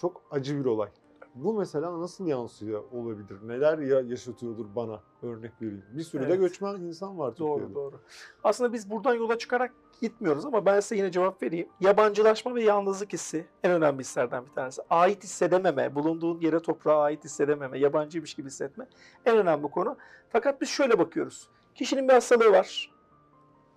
çok 0.00 0.22
acı 0.30 0.60
bir 0.60 0.64
olay. 0.64 0.88
Bu 1.34 1.54
mesela 1.54 2.00
nasıl 2.00 2.26
yansıyor 2.26 2.84
olabilir? 2.92 3.36
Neler 3.42 3.78
ya 3.78 4.00
yaşatıyordur 4.00 4.66
bana 4.76 5.00
örnek 5.22 5.52
vereyim. 5.62 5.84
Bir 5.92 6.02
sürü 6.02 6.22
de 6.22 6.26
Evet. 6.26 6.40
göçmen 6.40 6.74
insan 6.74 7.18
var 7.18 7.30
Türkiye'de. 7.30 7.60
Doğru 7.60 7.74
doğru. 7.74 8.00
Aslında 8.44 8.72
biz 8.72 8.90
buradan 8.90 9.14
yola 9.14 9.38
çıkarak 9.38 9.72
gitmiyoruz 10.00 10.44
ama 10.46 10.66
ben 10.66 10.80
size 10.80 10.96
yine 10.96 11.10
cevap 11.10 11.42
vereyim. 11.42 11.68
Yabancılaşma 11.80 12.54
ve 12.54 12.62
yalnızlık 12.62 13.12
hissi 13.12 13.46
en 13.62 13.72
önemli 13.72 14.00
hislerden 14.00 14.46
bir 14.46 14.50
tanesi. 14.50 14.82
Ait 14.90 15.24
hissedememe, 15.24 15.94
bulunduğun 15.94 16.40
yere 16.40 16.60
toprağa 16.60 17.00
ait 17.00 17.24
hissedememe, 17.24 17.78
yabancıymış 17.78 18.34
gibi 18.34 18.46
hissetme 18.46 18.86
en 19.26 19.36
önemli 19.38 19.70
konu. 19.70 19.96
Fakat 20.30 20.60
biz 20.60 20.68
şöyle 20.68 20.98
bakıyoruz. 20.98 21.48
Kişinin 21.74 22.08
bir 22.08 22.12
hastalığı 22.12 22.52
var. 22.52 22.90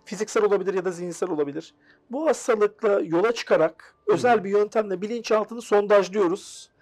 Fiziksel 0.06 0.44
olabilir 0.44 0.74
ya 0.74 0.86
da 0.86 0.92
zihinsel 0.92 1.30
olabilir. 1.30 1.76
Bu 2.12 2.28
hastalıkla 2.28 3.02
yola 3.04 3.32
çıkarak 3.32 3.96
özel 4.08 4.44
bir 4.44 4.50
yöntemle 4.50 5.02
bilinçaltını 5.02 5.62
sondajlıyoruz. 5.62 6.75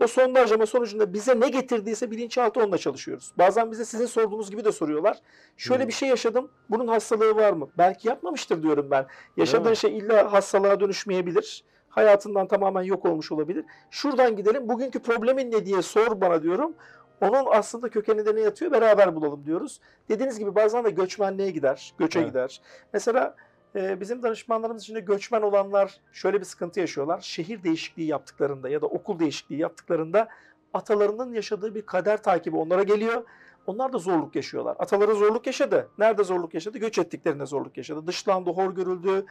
O 0.00 0.06
sondajlama 0.06 0.66
sonucunda 0.66 1.12
bize 1.12 1.40
ne 1.40 1.48
getirdiyse 1.48 2.10
bilinçaltı 2.10 2.60
onunla 2.60 2.78
çalışıyoruz. 2.78 3.32
Bazen 3.38 3.70
bize 3.70 3.84
sizin 3.84 4.06
sorduğunuz 4.06 4.50
gibi 4.50 4.64
de 4.64 4.72
soruyorlar. 4.72 5.18
Şöyle 5.56 5.84
Hı. 5.84 5.88
bir 5.88 5.92
şey 5.92 6.08
yaşadım. 6.08 6.50
Bunun 6.70 6.88
hastalığı 6.88 7.36
var 7.36 7.52
mı? 7.52 7.68
Belki 7.78 8.08
yapmamıştır 8.08 8.62
diyorum 8.62 8.88
ben. 8.90 9.06
Yaşadığın 9.36 9.74
şey 9.74 9.98
illa 9.98 10.32
hastalığa 10.32 10.80
dönüşmeyebilir. 10.80 11.64
Hayatından 11.88 12.48
tamamen 12.48 12.82
yok 12.82 13.04
olmuş 13.04 13.32
olabilir. 13.32 13.64
Şuradan 13.90 14.36
gidelim. 14.36 14.68
Bugünkü 14.68 14.98
problemin 14.98 15.50
ne 15.50 15.66
diye 15.66 15.82
sor 15.82 16.20
bana 16.20 16.42
diyorum. 16.42 16.74
Onun 17.20 17.46
aslında 17.50 17.88
kökeninde 17.88 18.34
ne 18.34 18.40
yatıyor 18.40 18.72
beraber 18.72 19.16
bulalım 19.16 19.44
diyoruz. 19.46 19.80
Dediğiniz 20.08 20.38
gibi 20.38 20.54
bazen 20.54 20.84
de 20.84 20.90
göçmenliğe 20.90 21.50
gider, 21.50 21.94
göçe 21.98 22.18
Evet. 22.18 22.28
gider. 22.28 22.60
Mesela 22.92 23.34
bizim 23.74 24.22
danışmanlarımız 24.22 24.82
içinde 24.82 25.00
göçmen 25.00 25.42
olanlar 25.42 26.00
şöyle 26.12 26.40
bir 26.40 26.44
sıkıntı 26.44 26.80
yaşıyorlar. 26.80 27.20
Şehir 27.20 27.62
değişikliği 27.62 28.06
yaptıklarında 28.06 28.68
ya 28.68 28.82
da 28.82 28.86
okul 28.86 29.18
değişikliği 29.18 29.58
yaptıklarında 29.58 30.28
atalarının 30.74 31.32
yaşadığı 31.32 31.74
bir 31.74 31.82
kader 31.82 32.22
takibi 32.22 32.56
onlara 32.56 32.82
geliyor. 32.82 33.24
Onlar 33.66 33.92
da 33.92 33.98
zorluk 33.98 34.36
yaşıyorlar. 34.36 34.76
Ataları 34.78 35.14
zorluk 35.14 35.46
yaşadı. 35.46 35.88
Nerede 35.98 36.24
zorluk 36.24 36.54
yaşadı? 36.54 36.78
Göç 36.78 36.98
ettiklerinde 36.98 37.46
zorluk 37.46 37.76
yaşadı. 37.76 38.06
Dışlandı, 38.06 38.50
hor 38.50 38.74
görüldü. 38.74 39.26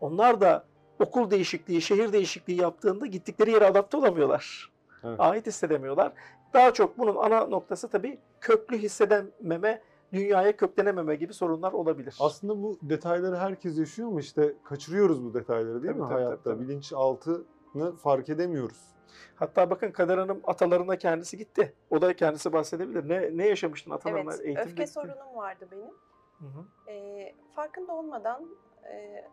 Onlar 0.00 0.40
da 0.40 0.64
okul 0.98 1.30
değişikliği, 1.30 1.82
şehir 1.82 2.12
değişikliği 2.12 2.60
yaptığında 2.60 3.06
gittikleri 3.06 3.50
yere 3.50 3.66
adapte 3.66 3.96
olamıyorlar. 3.96 4.70
Evet. 5.04 5.20
Ait 5.20 5.46
hissedemiyorlar. 5.46 6.12
Daha 6.54 6.72
çok 6.72 6.98
bunun 6.98 7.16
ana 7.16 7.46
noktası 7.46 7.88
tabii 7.88 8.18
köklü 8.40 8.78
hissedememe, 8.78 9.82
dünyaya 10.14 10.56
köklenememe 10.56 11.16
gibi 11.16 11.34
sorunlar 11.34 11.72
olabilir. 11.72 12.16
Aslında 12.20 12.62
bu 12.62 12.78
detayları 12.82 13.36
herkes 13.36 13.78
yaşıyor 13.78 14.08
mu? 14.08 14.20
İşte 14.20 14.54
kaçırıyoruz 14.64 15.24
bu 15.24 15.34
detayları 15.34 15.82
değil 15.82 15.92
Tabii, 15.94 16.02
mi 16.02 16.08
tabii, 16.08 16.14
hayatta? 16.22 16.42
tabii, 16.42 16.54
tabii. 16.56 16.68
Bilinçaltını 16.68 17.96
fark 17.96 18.28
edemiyoruz. 18.28 18.94
Hatta 19.34 19.70
bakın 19.70 19.90
Kader 19.92 20.18
Hanım 20.18 20.40
atalarına 20.44 20.96
kendisi 20.98 21.38
gitti. 21.38 21.74
O 21.90 22.00
da 22.02 22.16
kendisi 22.16 22.52
bahsedebilir. 22.52 23.08
Ne 23.08 23.36
ne 23.36 23.48
yaşamıştın 23.48 23.90
atalarına? 23.90 24.30
Evet, 24.34 24.44
Eğitimde 24.44 24.60
öfke 24.60 24.70
gittin. 24.82 24.92
sorunum 24.92 25.34
vardı 25.36 25.68
benim. 25.72 25.94
Hı 26.38 26.46
hı. 26.46 26.90
E, 26.90 27.34
farkında 27.54 27.92
olmadan 27.92 28.48
e, 28.90 29.24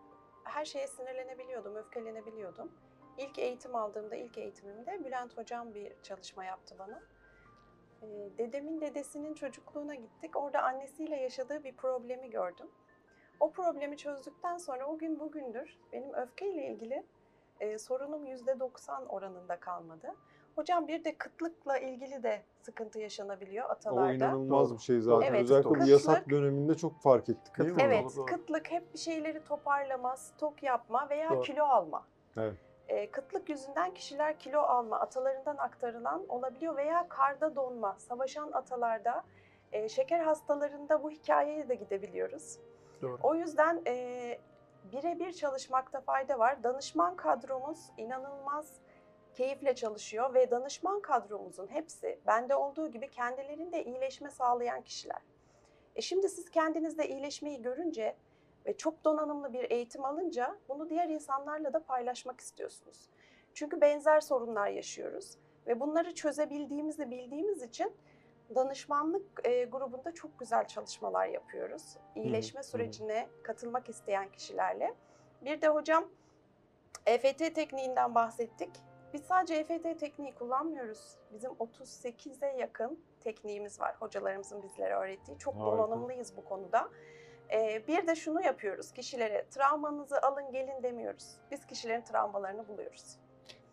her 0.43 0.65
şeye 0.65 0.88
sinirlenebiliyordum, 0.88 1.75
öfkelenebiliyordum. 1.75 2.71
İlk 3.17 3.39
eğitim 3.39 3.75
aldığımda, 3.75 4.15
ilk 4.15 4.38
eğitimimde 4.38 5.05
Bülent 5.05 5.38
Hocam 5.38 5.73
bir 5.73 5.93
çalışma 6.03 6.45
yaptı 6.45 6.75
bana. 6.79 7.00
E, 8.01 8.08
dedemin 8.38 8.81
dedesinin 8.81 9.34
çocukluğuna 9.34 9.96
gittik. 9.96 10.36
Orada 10.36 10.62
annesiyle 10.63 11.15
yaşadığı 11.15 11.63
bir 11.63 11.75
problemi 11.75 12.29
gördüm. 12.29 12.67
O 13.39 13.51
problemi 13.51 13.98
çözdükten 13.98 14.58
sonra 14.58 14.86
o 14.86 14.98
gün 14.98 15.20
bugündür 15.20 15.77
benim 15.93 16.13
öfkeyle 16.13 16.67
ilgili 16.67 17.03
e, 17.60 17.77
sorunum 17.77 18.25
%90 18.27 19.05
oranında 19.08 19.60
kalmadı. 19.60 20.15
Hocam 20.55 20.88
bir 20.88 21.03
de 21.03 21.15
kıtlıkla 21.17 21.77
ilgili 21.77 22.24
de 22.24 22.41
sıkıntı 22.62 23.00
yaşanabiliyor 23.00 23.65
O 23.65 23.72
atalarda. 23.72 24.13
inanılmaz 24.13 24.70
Doğru. 24.70 24.77
bir 24.77 24.84
şey 24.84 25.00
zaten. 25.00 25.27
Evet, 25.27 25.41
Özellikle 25.43 25.70
bu 25.70 25.79
doğru. 25.79 25.89
yasak 25.89 26.15
Kıtlık- 26.15 26.29
döneminde 26.31 26.75
çok 26.75 27.01
fark 27.01 27.29
ettik 27.29 27.58
değil 27.58 27.70
mi? 27.70 27.75
Kıtlık- 27.75 27.86
Evet, 27.88 28.03
Doğru, 28.03 28.15
doğru. 28.15 28.25
kıtlık 28.25 28.72
hep 28.72 28.93
bir 28.93 29.00
şeyleri 29.00 29.43
toparlama, 29.43 30.17
stok 30.17 30.63
yapma 30.63 31.10
veya 31.10 31.29
Doğru. 31.29 31.41
kilo 31.41 31.63
alma. 31.63 32.08
Evet. 32.38 32.58
Ee, 32.91 33.12
kıtlık 33.12 33.50
yüzünden 33.50 33.93
kişiler 33.93 34.39
kilo 34.39 34.60
alma, 34.60 35.00
atalarından 35.00 35.57
aktarılan 35.57 36.25
olabiliyor 36.29 36.77
veya 36.77 37.07
karda 37.10 37.55
donma. 37.55 37.95
Savaşan 38.00 38.51
atalarda, 38.51 39.24
e, 39.71 39.89
şeker 39.89 40.19
hastalarında 40.19 41.03
bu 41.03 41.12
hikayeye 41.12 41.69
de 41.69 41.75
gidebiliyoruz. 41.75 42.60
Doğru. 43.01 43.19
O 43.24 43.36
yüzden 43.36 43.81
e, 43.88 44.38
birebir 44.91 45.33
çalışmakta 45.33 46.01
fayda 46.01 46.39
var. 46.39 46.63
Danışman 46.63 47.15
kadromuz 47.15 47.89
inanılmaz 47.98 48.74
keyifle 49.33 49.75
çalışıyor 49.75 50.33
ve 50.33 50.51
danışman 50.51 51.01
kadromuzun 51.01 51.67
hepsi 51.67 52.19
bende 52.27 52.55
olduğu 52.55 52.88
gibi 52.88 53.10
kendilerinde 53.10 53.83
iyileşme 53.83 54.29
sağlayan 54.29 54.81
kişiler. 54.81 55.21
E 55.95 56.01
şimdi 56.01 56.29
siz 56.29 56.50
kendinizde 56.50 57.07
iyileşmeyi 57.07 57.62
görünce 57.62 58.15
ve 58.65 58.77
çok 58.77 59.03
donanımlı 59.05 59.53
bir 59.53 59.71
eğitim 59.71 60.05
alınca 60.05 60.57
bunu 60.69 60.89
diğer 60.89 61.09
insanlarla 61.09 61.73
da 61.73 61.83
paylaşmak 61.83 62.39
istiyorsunuz. 62.39 63.09
Çünkü 63.53 63.81
benzer 63.81 64.19
sorunlar 64.19 64.67
yaşıyoruz 64.67 65.37
ve 65.67 65.79
bunları 65.79 66.15
çözebildiğimizi 66.15 67.11
bildiğimiz 67.11 67.63
için 67.63 67.93
danışmanlık 68.55 69.41
e, 69.43 69.63
grubunda 69.63 70.13
çok 70.13 70.39
güzel 70.39 70.67
çalışmalar 70.67 71.25
yapıyoruz. 71.25 71.97
İyileşme 72.15 72.59
hı 72.59 72.63
hı. 72.63 72.67
sürecine 72.67 73.27
katılmak 73.43 73.89
isteyen 73.89 74.29
kişilerle. 74.29 74.95
Bir 75.41 75.61
de 75.61 75.67
hocam 75.67 76.05
EFT 77.05 77.55
tekniğinden 77.55 78.15
bahsettik. 78.15 78.69
Biz 79.13 79.21
sadece 79.21 79.55
EFT 79.55 79.99
tekniği 79.99 80.35
kullanmıyoruz. 80.35 81.17
Bizim 81.33 81.51
38'e 81.51 82.57
yakın 82.57 82.99
tekniğimiz 83.19 83.79
var. 83.79 83.95
Hocalarımızın 83.99 84.63
bizlere 84.63 84.93
öğrettiği. 84.93 85.37
Çok 85.37 85.55
Harika. 85.55 85.77
donanımlıyız 85.77 86.37
bu 86.37 86.45
konuda. 86.45 86.89
Ee, 87.53 87.84
bir 87.88 88.08
de 88.08 88.15
şunu 88.15 88.41
yapıyoruz. 88.46 88.91
Kişilere 88.91 89.46
travmanızı 89.50 90.22
alın 90.22 90.51
gelin 90.51 90.84
demiyoruz. 90.84 91.36
Biz 91.51 91.65
kişilerin 91.65 92.01
travmalarını 92.01 92.67
buluyoruz. 92.67 93.15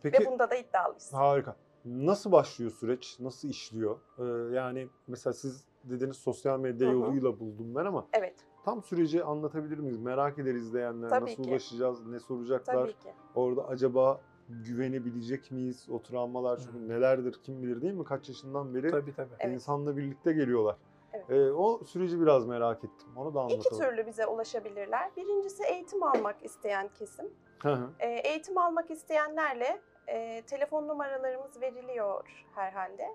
Peki 0.03 0.21
Ve 0.23 0.27
bunda 0.27 0.51
da 0.51 0.55
iddialıyız. 0.57 1.13
harika. 1.15 1.57
Nasıl 1.85 2.33
başlıyor 2.33 2.71
süreç? 2.71 3.17
Nasıl 3.21 3.49
işliyor? 3.49 3.99
Ee, 4.19 4.55
yani 4.55 4.89
mesela 5.07 5.35
siz 5.35 5.65
dediniz 5.85 6.17
sosyal 6.17 6.61
medya 6.61 6.89
Hı 6.89 6.93
hı. 6.93 6.95
yoluyla 6.95 7.41
buldum 7.41 7.75
ben 7.75 7.85
ama 7.85 8.07
Evet, 8.13 8.35
tam 8.65 8.83
süreci 8.83 9.25
anlatabilir 9.25 9.79
miyiz? 9.79 9.99
Merak 9.99 10.39
eder 10.39 10.55
izleyenler. 10.55 11.09
Tabii 11.09 11.31
Nasıl 11.31 11.43
ki. 11.43 11.51
ulaşacağız? 11.51 12.07
Ne 12.07 12.21
soracaklar? 12.21 12.75
tabii 12.75 12.93
ki. 12.93 13.13
Orada 13.35 13.69
acaba 13.69 14.21
güvenebilecek 14.49 15.51
miyiz? 15.51 15.87
O 15.91 16.03
travmalar 16.03 16.61
çünkü 16.65 16.89
nelerdir 16.89 17.41
kim 17.43 17.63
bilir 17.63 17.83
değil 17.83 17.95
mi? 17.95 18.05
Kaç 18.05 18.29
yaşından 18.29 18.75
beri 18.75 18.91
Tabii 18.91 19.15
tabii. 19.15 19.35
Evet. 19.39 19.55
insanla 19.55 19.97
birlikte 19.97 20.33
geliyorlar. 20.33 20.77
Evet. 21.13 21.31
Ee, 21.31 21.53
o 21.53 21.85
süreci 21.85 22.21
biraz 22.21 22.47
merak 22.47 22.85
ettim. 22.85 23.09
Onu 23.17 23.35
da 23.35 23.45
İki 23.45 23.55
anlatalım. 23.55 23.83
türlü 23.83 24.07
bize 24.07 24.27
ulaşabilirler. 24.27 25.11
Birincisi 25.17 25.65
eğitim 25.65 26.03
almak 26.03 26.45
isteyen 26.45 26.89
kesim. 26.99 27.27
Hı 27.59 27.73
hı. 27.73 27.91
E, 27.99 28.09
eğitim 28.09 28.59
almak 28.59 28.91
isteyenlerle 28.91 29.81
e, 30.07 30.43
telefon 30.43 30.89
numaralarımız 30.89 31.61
veriliyor 31.61 32.45
herhalde. 32.55 33.09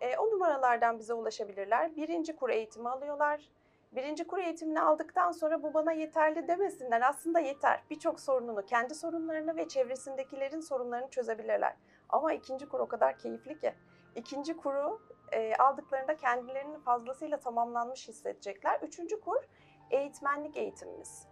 E, 0.00 0.16
o 0.16 0.30
numaralardan 0.30 0.98
bize 0.98 1.14
ulaşabilirler. 1.14 1.96
Birinci 1.96 2.36
kur 2.36 2.50
eğitimi 2.50 2.88
alıyorlar. 2.88 3.50
Birinci 3.92 4.26
kur 4.26 4.38
eğitimini 4.38 4.80
aldıktan 4.80 5.32
sonra 5.32 5.62
bu 5.62 5.74
bana 5.74 5.92
yeterli 5.92 6.48
demesinler. 6.48 7.08
Aslında 7.08 7.40
yeter. 7.40 7.82
Birçok 7.90 8.20
sorununu, 8.20 8.62
kendi 8.66 8.94
sorunlarını 8.94 9.56
ve 9.56 9.68
çevresindekilerin 9.68 10.60
sorunlarını 10.60 11.10
çözebilirler. 11.10 11.76
Ama 12.08 12.32
ikinci 12.32 12.68
kur 12.68 12.80
o 12.80 12.86
kadar 12.86 13.18
keyifli 13.18 13.58
ki. 13.58 13.72
İkinci 14.16 14.56
kuru 14.56 15.00
e, 15.34 15.54
aldıklarında 15.56 16.16
kendilerini 16.16 16.78
fazlasıyla 16.78 17.40
tamamlanmış 17.40 18.08
hissedecekler. 18.08 18.80
Üçüncü 18.80 19.20
kur 19.20 19.42
eğitmenlik 19.90 20.56
eğitimimiz. 20.56 21.26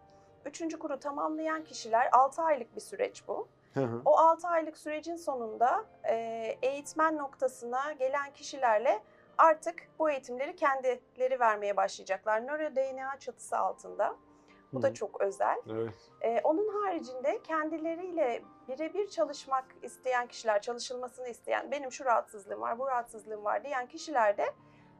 Üçüncü 0.45 0.79
kuru 0.79 0.99
tamamlayan 0.99 1.65
kişiler 1.65 2.09
6 2.13 2.43
aylık 2.43 2.77
bir 2.77 2.81
süreç 2.81 3.29
bu. 3.29 3.49
Hı 3.75 3.81
hı. 3.81 4.03
O 4.05 4.19
6 4.19 4.49
aylık 4.49 4.79
sürecin 4.79 5.17
sonunda 5.17 5.85
e, 6.05 6.15
eğitmen 6.63 7.17
noktasına 7.17 7.93
gelen 7.93 8.33
kişilerle 8.33 9.03
artık 9.39 9.89
bu 9.99 10.11
eğitimleri 10.11 10.57
kendileri 10.57 11.41
vermeye 11.41 11.77
başlayacaklar. 11.77 12.47
Nöro 12.47 12.77
DNA 12.77 13.19
çatısı 13.19 13.59
altında. 13.59 14.17
Bu 14.73 14.79
Hı 14.79 14.83
da 14.83 14.95
çok 14.95 15.21
özel. 15.21 15.61
Evet. 15.71 15.95
E, 16.21 16.41
onun 16.45 16.69
haricinde 16.69 17.43
kendileriyle 17.43 18.43
birebir 18.69 19.09
çalışmak 19.09 19.65
isteyen 19.83 20.27
kişiler, 20.27 20.63
çalışılmasını 20.63 21.29
isteyen, 21.29 21.71
benim 21.71 21.93
şu 21.93 22.05
rahatsızlığım 22.05 22.61
var, 22.61 22.79
bu 22.79 22.87
rahatsızlığım 22.87 23.45
var 23.45 23.65
diyen 23.65 23.87
kişiler 23.87 24.37
de 24.37 24.45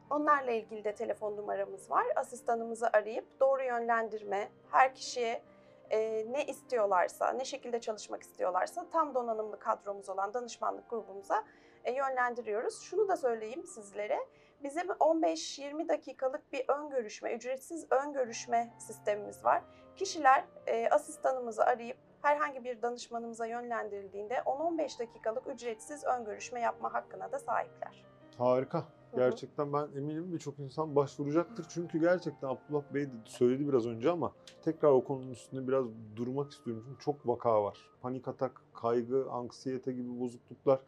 Onlarla 0.09 0.51
ilgili 0.51 0.83
de 0.83 0.95
telefon 0.95 1.37
numaramız 1.37 1.91
var. 1.91 2.05
Asistanımızı 2.15 2.89
arayıp 2.93 3.39
doğru 3.39 3.63
yönlendirme, 3.63 4.49
her 4.71 4.95
kişiye 4.95 5.43
e, 5.89 6.25
ne 6.31 6.45
istiyorlarsa, 6.45 7.31
ne 7.31 7.45
şekilde 7.45 7.81
çalışmak 7.81 8.23
istiyorlarsa 8.23 8.89
tam 8.89 9.15
donanımlı 9.15 9.59
kadromuz 9.59 10.09
olan 10.09 10.33
danışmanlık 10.33 10.89
grubumuza 10.89 11.43
e, 11.83 11.91
yönlendiriyoruz. 11.93 12.81
Şunu 12.81 13.07
da 13.07 13.17
söyleyeyim 13.17 13.63
sizlere. 13.63 14.19
Bizim 14.63 14.87
15-20 14.87 15.89
dakikalık 15.89 16.53
bir 16.53 16.65
ön 16.67 16.89
görüşme, 16.89 17.35
ücretsiz 17.35 17.87
ön 17.91 18.13
görüşme 18.13 18.73
sistemimiz 18.79 19.45
var. 19.45 19.63
Kişiler 19.95 20.45
e, 20.67 20.89
asistanımızı 20.89 21.63
arayıp 21.63 21.97
herhangi 22.21 22.63
bir 22.63 22.81
danışmanımıza 22.81 23.45
yönlendirildiğinde 23.45 24.33
10-15 24.33 24.99
dakikalık 24.99 25.47
ücretsiz 25.47 26.03
ön 26.03 26.25
görüşme 26.25 26.59
yapma 26.61 26.93
hakkına 26.93 27.31
da 27.31 27.39
sahipler. 27.39 28.05
Harika. 28.37 28.83
Gerçekten 29.15 29.73
ben 29.73 29.87
eminim 29.97 30.33
birçok 30.33 30.59
insan 30.59 30.95
başvuracaktır. 30.95 31.65
Çünkü 31.69 31.99
gerçekten 31.99 32.47
Abdullah 32.47 32.83
Bey 32.93 33.05
de 33.05 33.11
söyledi 33.25 33.67
biraz 33.67 33.87
önce 33.87 34.11
ama 34.11 34.33
tekrar 34.61 34.89
o 34.89 35.03
konunun 35.03 35.31
üstünde 35.31 35.67
biraz 35.67 35.85
durmak 36.15 36.51
istiyorum. 36.51 36.83
Çünkü 36.87 37.03
çok 37.03 37.27
vaka 37.27 37.63
var. 37.63 37.77
Panik 38.01 38.27
atak, 38.27 38.61
kaygı, 38.73 39.31
anksiyete 39.31 39.91
gibi 39.91 40.19
bozukluklar. 40.19 40.79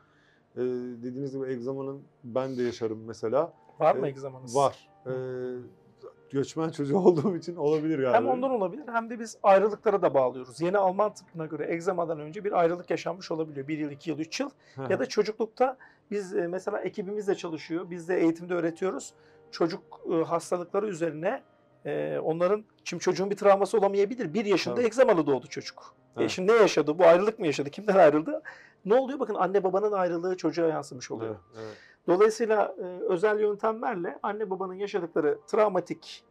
Ee, 0.56 0.62
dediğiniz 1.04 1.34
gibi 1.34 1.48
egzamanın 1.48 2.04
ben 2.24 2.58
de 2.58 2.64
yaşarım 2.64 3.06
mesela. 3.06 3.54
Var 3.80 3.96
mı 3.96 4.08
E, 4.08 4.10
egzamanız? 4.10 4.56
Var. 4.56 4.90
Ee, 5.06 5.10
göçmen 6.32 6.70
çocuğu 6.70 6.98
olduğum 7.06 7.36
için 7.36 7.56
olabilir 7.56 8.00
galiba. 8.00 8.14
Hem 8.18 8.28
ondan 8.28 8.52
olabilir 8.52 8.84
hem 8.92 9.10
de 9.10 9.20
biz 9.20 9.38
ayrılıklara 9.44 10.02
da 10.02 10.14
bağlıyoruz. 10.14 10.62
Yeni 10.62 10.78
Alman 10.78 11.14
tıbbına 11.14 11.46
göre 11.46 11.74
egzamadan 11.74 12.20
önce 12.20 12.44
bir 12.44 12.60
ayrılık 12.60 12.90
yaşanmış 12.90 13.32
olabiliyor. 13.32 13.68
Bir 13.68 13.78
yıl, 13.78 13.92
iki 13.92 14.10
yıl, 14.10 14.20
üç 14.20 14.40
yıl. 14.40 14.50
Ya 14.90 15.00
da 15.00 15.06
çocuklukta 15.06 15.78
biz 16.12 16.36
e, 16.36 16.48
mesela 16.48 16.80
ekibimiz 16.82 17.28
de 17.28 17.36
çalışıyor. 17.36 17.90
Biz 17.90 18.10
de 18.10 18.20
eğitimde 18.20 18.54
öğretiyoruz. 18.54 19.14
Çocuk 19.52 19.84
e, 20.12 20.16
hastalıkları 20.24 20.88
üzerine 20.88 21.44
e, 21.86 22.18
onların 22.24 22.66
şimdi 22.84 23.04
çocuğun 23.04 23.30
bir 23.30 23.36
travması 23.38 23.78
olamayabilir. 23.78 24.34
Bir 24.34 24.46
yaşında 24.46 24.76
Tabii. 24.76 24.86
egzamalı 24.86 25.28
doğdu 25.28 25.48
çocuk. 25.48 25.96
E 26.18 26.20
Evet. 26.22 26.30
şimdi 26.32 26.52
ne 26.52 26.56
yaşadı? 26.56 27.00
Bu 27.00 27.04
ayrılık 27.06 27.40
mı 27.40 27.46
yaşadı? 27.46 27.70
Kimden 27.70 27.96
ayrıldı? 27.96 28.42
Ne 28.86 28.94
oluyor? 28.96 29.20
Bakın 29.20 29.36
anne 29.36 29.64
babanın 29.64 29.92
ayrılığı 29.92 30.38
çocuğa 30.38 30.68
yansımış 30.68 31.12
oluyor. 31.12 31.36
Evet, 31.56 31.66
evet. 31.66 31.78
Dolayısıyla 32.08 32.76
e, 32.78 32.84
özel 32.84 33.40
yöntemlerle 33.40 34.20
anne 34.24 34.50
babanın 34.50 34.74
yaşadıkları 34.74 35.40
travmatik 35.48 36.24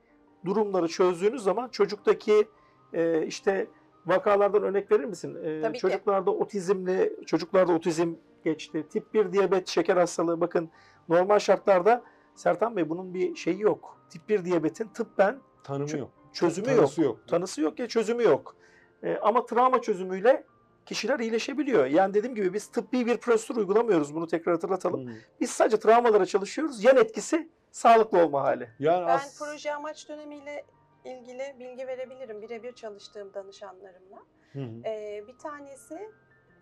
durumları 0.44 0.88
çözdüğünüz 0.88 1.42
zaman 1.42 1.68
çocuktaki 1.68 2.48
e, 2.92 3.26
işte 3.26 3.66
vakalardan 4.06 4.62
örnek 4.62 4.92
verir 4.92 5.04
misin? 5.04 5.36
E, 5.44 5.60
Tabii 5.62 5.72
ki. 5.74 5.80
çocuklarda 5.80 6.30
otizmli, 6.30 7.16
çocuklarda 7.26 7.72
otizm 7.72 8.14
geçti. 8.44 8.86
Tip 8.90 9.14
1 9.14 9.32
diyabet, 9.32 9.68
şeker 9.68 9.96
hastalığı 9.96 10.40
bakın 10.40 10.70
normal 11.08 11.38
şartlarda 11.38 12.02
Sertan 12.34 12.76
Bey 12.76 12.88
bunun 12.88 13.14
bir 13.14 13.34
şeyi 13.34 13.60
yok. 13.60 13.98
Tip 14.10 14.28
1 14.28 14.44
diyabetin 14.44 14.88
tıbben 14.88 15.38
Tanımı 15.64 15.98
yok. 15.98 16.10
çözümü 16.32 16.66
Tanısı 16.66 17.00
yok. 17.02 17.10
yok. 17.18 17.28
Tanısı 17.28 17.60
yok 17.60 17.78
ya 17.78 17.88
çözümü 17.88 18.22
yok. 18.22 18.56
E, 19.02 19.16
ama 19.22 19.46
travma 19.46 19.80
çözümüyle 19.80 20.44
kişiler 20.86 21.18
iyileşebiliyor. 21.18 21.86
Yani 21.86 22.14
dediğim 22.14 22.34
gibi 22.34 22.52
biz 22.54 22.66
tıbbi 22.66 23.06
bir 23.06 23.16
prosedür 23.16 23.60
uygulamıyoruz. 23.60 24.14
Bunu 24.14 24.26
tekrar 24.26 24.54
hatırlatalım. 24.54 25.06
Hı. 25.08 25.12
Biz 25.40 25.50
sadece 25.50 25.78
travmalara 25.78 26.26
çalışıyoruz. 26.26 26.84
Yan 26.84 26.96
etkisi 26.96 27.48
sağlıklı 27.70 28.18
olma 28.24 28.42
hali. 28.42 28.70
Yani 28.78 29.06
Ben 29.06 29.14
as- 29.14 29.38
proje 29.38 29.74
amaç 29.74 30.08
dönemiyle 30.08 30.64
ilgili 31.04 31.56
bilgi 31.58 31.86
verebilirim 31.86 32.42
birebir 32.42 32.72
çalıştığım 32.72 33.34
danışanlarımla. 33.34 34.22
Hı 34.52 34.58
hı. 34.58 34.82
Ee, 34.84 35.24
bir 35.28 35.38
tanesi 35.38 36.10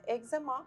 egzama. 0.06 0.66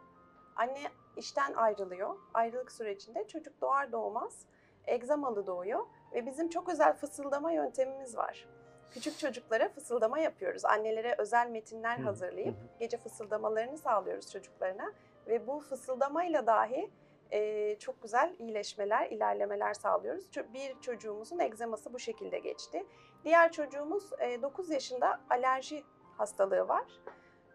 Anne 0.55 0.81
işten 1.17 1.53
ayrılıyor. 1.53 2.15
Ayrılık 2.33 2.71
sürecinde 2.71 3.27
çocuk 3.27 3.61
doğar 3.61 3.91
doğmaz 3.91 4.45
egzamalı 4.87 5.47
doğuyor 5.47 5.85
ve 6.13 6.25
bizim 6.25 6.49
çok 6.49 6.69
özel 6.69 6.93
fısıldama 6.93 7.51
yöntemimiz 7.51 8.17
var. 8.17 8.47
Küçük 8.95 9.19
çocuklara 9.19 9.69
fısıldama 9.69 10.19
yapıyoruz. 10.19 10.65
Annelere 10.65 11.15
özel 11.17 11.49
metinler 11.49 11.97
hazırlayıp 11.97 12.55
gece 12.79 12.97
fısıldamalarını 12.97 13.77
sağlıyoruz 13.77 14.31
çocuklarına 14.31 14.93
ve 15.27 15.47
bu 15.47 15.59
fısıldamayla 15.59 16.47
dahi 16.47 16.91
e, 17.31 17.75
çok 17.79 18.01
güzel 18.01 18.35
iyileşmeler, 18.39 19.09
ilerlemeler 19.09 19.73
sağlıyoruz. 19.73 20.25
Bir 20.53 20.81
çocuğumuzun 20.81 21.39
egzaması 21.39 21.93
bu 21.93 21.99
şekilde 21.99 22.39
geçti. 22.39 22.85
Diğer 23.23 23.51
çocuğumuz 23.51 24.11
e, 24.19 24.41
9 24.41 24.69
yaşında 24.69 25.21
alerji 25.29 25.83
hastalığı 26.17 26.67
var. 26.67 26.85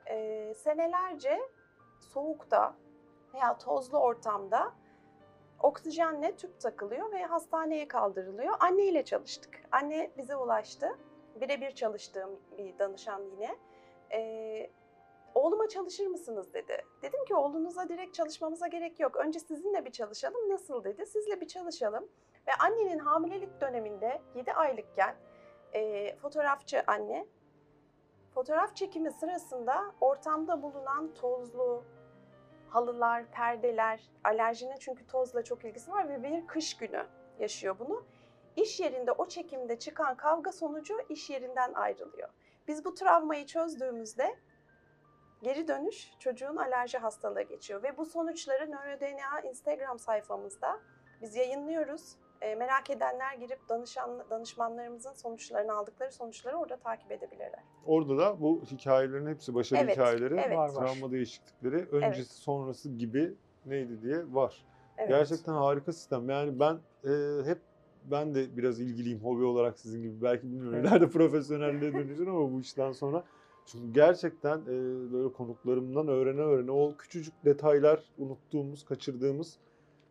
E, 0.06 0.54
senelerce 0.54 1.40
soğukta 2.00 2.74
veya 3.34 3.58
tozlu 3.58 3.98
ortamda 3.98 4.72
oksijenle 5.60 6.36
tüp 6.36 6.60
takılıyor 6.60 7.12
ve 7.12 7.24
hastaneye 7.24 7.88
kaldırılıyor. 7.88 8.54
Anne 8.60 8.84
ile 8.84 9.04
çalıştık. 9.04 9.62
Anne 9.72 10.10
bize 10.16 10.36
ulaştı. 10.36 10.98
Birebir 11.36 11.70
çalıştığım 11.70 12.40
bir 12.58 12.78
danışan 12.78 13.22
yine. 13.22 13.56
E, 14.12 14.70
oğluma 15.34 15.68
çalışır 15.68 16.06
mısınız 16.06 16.54
dedi. 16.54 16.84
Dedim 17.02 17.24
ki 17.24 17.34
oğlunuza 17.34 17.88
direkt 17.88 18.14
çalışmamıza 18.14 18.66
gerek 18.66 19.00
yok. 19.00 19.16
Önce 19.16 19.40
sizinle 19.40 19.84
bir 19.84 19.92
çalışalım. 19.92 20.48
Nasıl 20.48 20.84
dedi. 20.84 21.06
Sizle 21.06 21.40
bir 21.40 21.48
çalışalım. 21.48 22.08
Ve 22.46 22.52
annenin 22.60 22.98
hamilelik 22.98 23.60
döneminde 23.60 24.20
7 24.34 24.52
aylıkken 24.52 25.16
e, 25.72 26.16
fotoğrafçı 26.16 26.82
anne 26.86 27.26
fotoğraf 28.34 28.76
çekimi 28.76 29.12
sırasında 29.12 29.92
ortamda 30.00 30.62
bulunan 30.62 31.14
tozlu 31.14 31.84
halılar, 32.68 33.30
perdeler, 33.30 34.00
alerjinin 34.24 34.76
çünkü 34.80 35.06
tozla 35.06 35.44
çok 35.44 35.64
ilgisi 35.64 35.92
var 35.92 36.08
ve 36.08 36.22
bir 36.22 36.46
kış 36.46 36.76
günü 36.76 37.06
yaşıyor 37.38 37.76
bunu. 37.78 38.04
İş 38.56 38.80
yerinde 38.80 39.12
o 39.12 39.28
çekimde 39.28 39.78
çıkan 39.78 40.16
kavga 40.16 40.52
sonucu 40.52 40.94
iş 41.08 41.30
yerinden 41.30 41.72
ayrılıyor. 41.72 42.28
Biz 42.68 42.84
bu 42.84 42.94
travmayı 42.94 43.46
çözdüğümüzde 43.46 44.36
geri 45.42 45.68
dönüş 45.68 46.10
çocuğun 46.18 46.56
alerji 46.56 46.98
hastalığı 46.98 47.42
geçiyor 47.42 47.82
ve 47.82 47.96
bu 47.96 48.04
sonuçları 48.04 48.70
NeuroDNA 48.70 49.40
Instagram 49.48 49.98
sayfamızda 49.98 50.80
biz 51.22 51.36
yayınlıyoruz. 51.36 52.16
E, 52.40 52.54
merak 52.54 52.90
edenler 52.90 53.34
girip 53.34 53.68
danışan 53.68 54.30
danışmanlarımızın 54.30 55.12
sonuçlarını 55.12 55.72
aldıkları 55.72 56.12
sonuçları 56.12 56.56
orada 56.56 56.76
takip 56.76 57.12
edebilirler. 57.12 57.64
Orada 57.86 58.18
da 58.18 58.40
bu 58.40 58.62
hikayelerin 58.70 59.26
hepsi 59.26 59.54
başarı 59.54 59.80
Evet, 59.80 59.96
hikayeleri, 59.96 60.34
evet. 60.34 60.58
Var, 60.58 60.68
var. 60.68 60.74
travma 60.74 61.12
değişiklikleri, 61.12 61.86
öncesi 61.92 62.34
sonrası 62.34 62.88
gibi 62.88 63.34
neydi 63.66 64.02
diye 64.02 64.34
var. 64.34 64.64
Evet. 64.98 65.08
Gerçekten 65.08 65.52
harika 65.52 65.92
sistem. 65.92 66.30
Yani 66.30 66.60
ben 66.60 66.78
e, 67.04 67.10
hep 67.44 67.58
ben 68.04 68.34
de 68.34 68.56
biraz 68.56 68.80
ilgiliyim 68.80 69.18
hobi 69.24 69.44
olarak 69.44 69.78
sizin 69.78 70.02
gibi. 70.02 70.22
Belki 70.22 70.42
bilmiyorum 70.46 70.74
Evet. 70.74 70.88
ileride 70.90 71.08
profesyonelliğe 71.10 71.92
dönüşür 71.94 72.26
ama 72.26 72.52
bu 72.52 72.60
işten 72.60 72.92
sonra. 72.92 73.24
Çünkü 73.66 73.92
gerçekten 73.92 74.58
e, 74.58 74.66
böyle 75.12 75.32
konuklarımdan 75.32 76.08
öğrene 76.08 76.40
öğrene 76.40 76.70
o 76.70 76.96
küçücük 76.96 77.34
detaylar 77.44 78.04
unuttuğumuz, 78.18 78.84
kaçırdığımız 78.84 79.58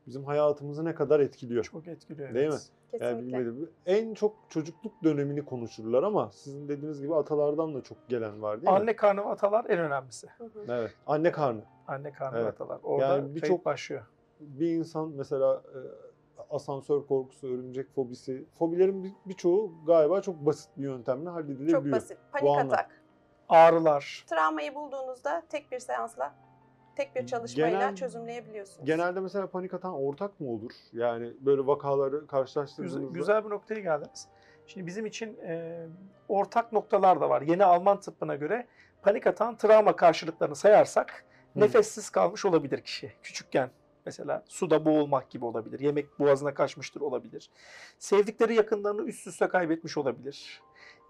bizim 0.08 0.23
hayatımızı 0.23 0.86
ne 0.86 0.95
kadar 0.95 1.19
etkiliyor. 1.19 1.63
Çok 1.63 1.88
etkiliyor. 1.88 2.34
Değil 2.34 2.47
mi? 2.47 2.54
evet. 2.54 3.02
Yani 3.02 3.15
Kesinlikle. 3.15 3.39
bilmedim. 3.39 3.69
En 3.86 4.13
çok 4.13 4.36
çocukluk 4.49 5.04
dönemini 5.04 5.45
konuşurlar 5.45 6.04
ama 6.04 6.32
sizin 6.34 6.67
dediğiniz 6.69 7.02
gibi 7.02 7.15
atalardan 7.15 7.75
da 7.75 7.82
çok 7.82 7.97
gelen 8.10 8.41
var 8.41 8.62
değil 8.62 8.71
mi? 8.71 8.80
Anne 8.80 8.95
karnı 8.95 9.21
ve 9.21 9.25
atalar 9.25 9.65
en 9.69 9.80
önemlisi. 9.80 10.28
Evet. 10.67 10.93
Anne 11.08 11.32
karnı. 11.32 11.62
Anne 11.88 12.12
karnı 12.12 12.38
ve 12.38 12.41
Evet. 12.41 12.54
atalar. 12.54 12.80
Orada 12.84 13.08
Yani 13.17 13.36
birçok- 13.36 13.65
başlıyor. 13.65 14.02
Bir 14.39 14.67
insan 14.71 15.10
mesela 15.10 15.63
e, 15.75 15.78
asansör 16.49 17.07
korkusu, 17.07 17.47
örümcek 17.47 17.91
fobisi. 17.95 18.45
Fobilerin 18.59 19.03
bir- 19.03 19.13
birçoğu 19.25 19.85
galiba 19.85 20.21
çok 20.21 20.35
basit 20.45 20.69
bir 20.77 20.83
yöntemle 20.83 21.29
halledilebiliyor. 21.29 21.83
Çok 21.83 21.91
basit. 21.91 22.17
Panik 22.31 22.43
Bu 22.45 22.51
anlam- 22.53 22.67
atak. 22.67 23.01
Ağrılar. 23.49 24.25
Travmayı 24.29 24.75
bulduğunuzda 24.75 25.43
tek 25.49 25.71
bir 25.71 25.79
seansla, 25.79 26.35
tek 26.95 27.15
bir 27.15 27.25
çalışmayla 27.27 27.79
Genel- 27.79 27.95
çözümleyebiliyorsunuz. 27.95 28.85
Genelde 28.85 29.19
mesela 29.19 29.47
panik 29.47 29.73
atan 29.73 29.93
ortak 29.93 30.39
mı 30.39 30.49
olur? 30.49 30.71
Yani 30.93 31.33
böyle 31.39 31.67
vakaları 31.67 32.27
karşılaştırdığınızda. 32.27 32.99
Güzel, 32.99 33.13
güzel 33.13 33.45
bir 33.45 33.49
noktaya 33.49 33.79
geldiniz. 33.79 34.27
Şimdi 34.67 34.88
bizim 34.88 35.05
için 35.05 35.38
e, 35.38 35.85
ortak 36.27 36.71
noktalar 36.73 37.21
da 37.21 37.29
var. 37.29 37.41
Yeni 37.41 37.65
Alman 37.65 37.99
tıbbına 37.99 38.35
göre 38.35 38.67
panik 39.01 39.27
atan 39.27 39.57
travma 39.57 39.95
karşılıklarını 39.95 40.55
sayarsak 40.55 41.25
Hı. 41.53 41.59
nefessiz 41.59 42.09
kalmış 42.09 42.45
olabilir 42.45 42.81
kişi. 42.81 43.12
Küçükken 43.23 43.69
mesela 44.05 44.43
suda 44.47 44.85
boğulmak 44.85 45.29
gibi 45.29 45.45
olabilir. 45.45 45.79
Yemek 45.79 46.19
boğazına 46.19 46.53
kaçmıştır 46.53 47.01
olabilir. 47.01 47.49
Sevdikleri 47.99 48.55
yakınlarını 48.55 49.01
üst 49.01 49.27
üste 49.27 49.47
kaybetmiş 49.47 49.97
olabilir. 49.97 50.62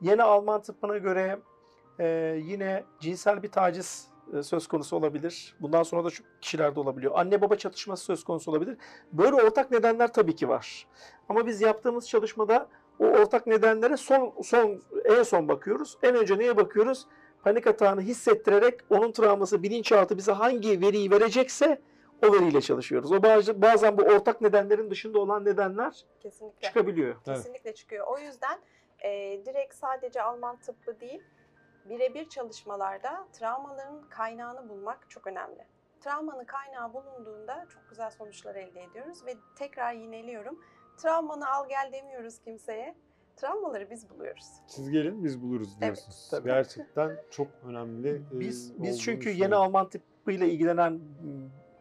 Yeni 0.02 0.24
Alman 0.24 0.62
tıbbına 0.62 0.98
göre 0.98 1.40
e, 2.00 2.40
yine 2.46 2.84
cinsel 3.00 3.44
bir 3.44 3.52
taciz 3.52 4.08
e, 4.34 4.44
söz 4.44 4.68
konusu 4.68 4.96
olabilir. 4.96 5.56
Bundan 5.62 5.84
sonra 5.84 6.04
da 6.06 6.10
şu 6.10 6.24
kişilerde 6.42 6.80
olabiliyor. 6.80 7.14
Anne 7.16 7.42
baba 7.42 7.56
çatışması 7.56 8.06
söz 8.06 8.24
konusu 8.24 8.52
olabilir. 8.52 8.78
Böyle 9.12 9.36
ortak 9.36 9.72
nedenler 9.72 10.14
tabii 10.14 10.36
ki 10.36 10.50
var. 10.50 10.88
Ama 11.30 11.48
biz 11.48 11.62
yaptığımız 11.62 12.08
çalışmada 12.08 12.68
o 13.00 13.06
ortak 13.06 13.48
nedenlere 13.48 13.98
son 13.98 14.34
son 14.44 14.82
en 15.06 15.24
son 15.24 15.48
bakıyoruz. 15.48 15.98
En 16.04 16.16
önce 16.16 16.38
neye 16.38 16.58
bakıyoruz? 16.58 17.08
Panik 17.44 17.68
atağını 17.68 18.02
hissettirerek 18.02 18.80
onun 18.90 19.12
travması 19.12 19.64
bilinçaltı 19.64 20.18
bize 20.18 20.32
hangi 20.32 20.82
veriyi 20.82 21.12
verecekse 21.12 21.82
o 22.24 22.34
veriyle 22.34 22.62
çalışıyoruz. 22.62 23.12
O 23.12 23.24
bazı- 23.24 23.62
bazen 23.62 23.98
bu 23.98 24.02
ortak 24.02 24.42
nedenlerin 24.42 24.92
dışında 24.92 25.20
olan 25.20 25.46
nedenler 25.46 26.06
Kesinlikle. 26.20 26.68
çıkabiliyor. 26.68 27.16
Evet. 27.16 27.26
Kesinlikle 27.26 27.74
çıkıyor. 27.74 28.08
O 28.08 28.20
yüzden 28.20 28.60
e, 29.04 29.10
direkt 29.46 29.76
sadece 29.76 30.22
Alman 30.22 30.58
tıbbı 30.60 31.00
değil, 31.00 31.24
birebir 31.90 32.30
çalışmalarda 32.30 33.28
travmaların 33.34 34.02
kaynağını 34.10 34.70
bulmak 34.70 35.10
çok 35.10 35.28
önemli. 35.28 35.66
Travmanın 36.02 36.46
kaynağı 36.46 36.94
bulunduğunda 36.94 37.66
çok 37.70 37.90
güzel 37.90 38.10
sonuçlar 38.12 38.56
elde 38.56 38.84
ediyoruz 38.84 39.26
ve 39.26 39.36
tekrar 39.58 39.94
yineliyorum. 39.94 40.60
Travmanı 40.98 41.52
al 41.52 41.70
gel 41.70 41.90
demiyoruz 41.94 42.40
kimseye. 42.40 42.96
Travmaları 43.36 43.90
biz 43.90 44.10
buluyoruz. 44.10 44.46
Siz 44.68 44.90
gelin 44.92 45.24
biz 45.24 45.42
buluruz 45.42 45.70
Evet, 45.74 45.82
diyorsunuz. 45.82 46.28
tabii. 46.32 46.48
Gerçekten 46.48 47.18
çok 47.32 47.48
önemli. 47.68 48.10
e, 48.10 48.40
Biz 48.40 48.72
olduğunu 48.72 48.84
biz 48.84 49.02
çünkü 49.02 49.30
yeni. 49.30 49.56
Alman 49.56 49.90
tıbbıyla 49.90 50.46
ilgilenen 50.48 51.00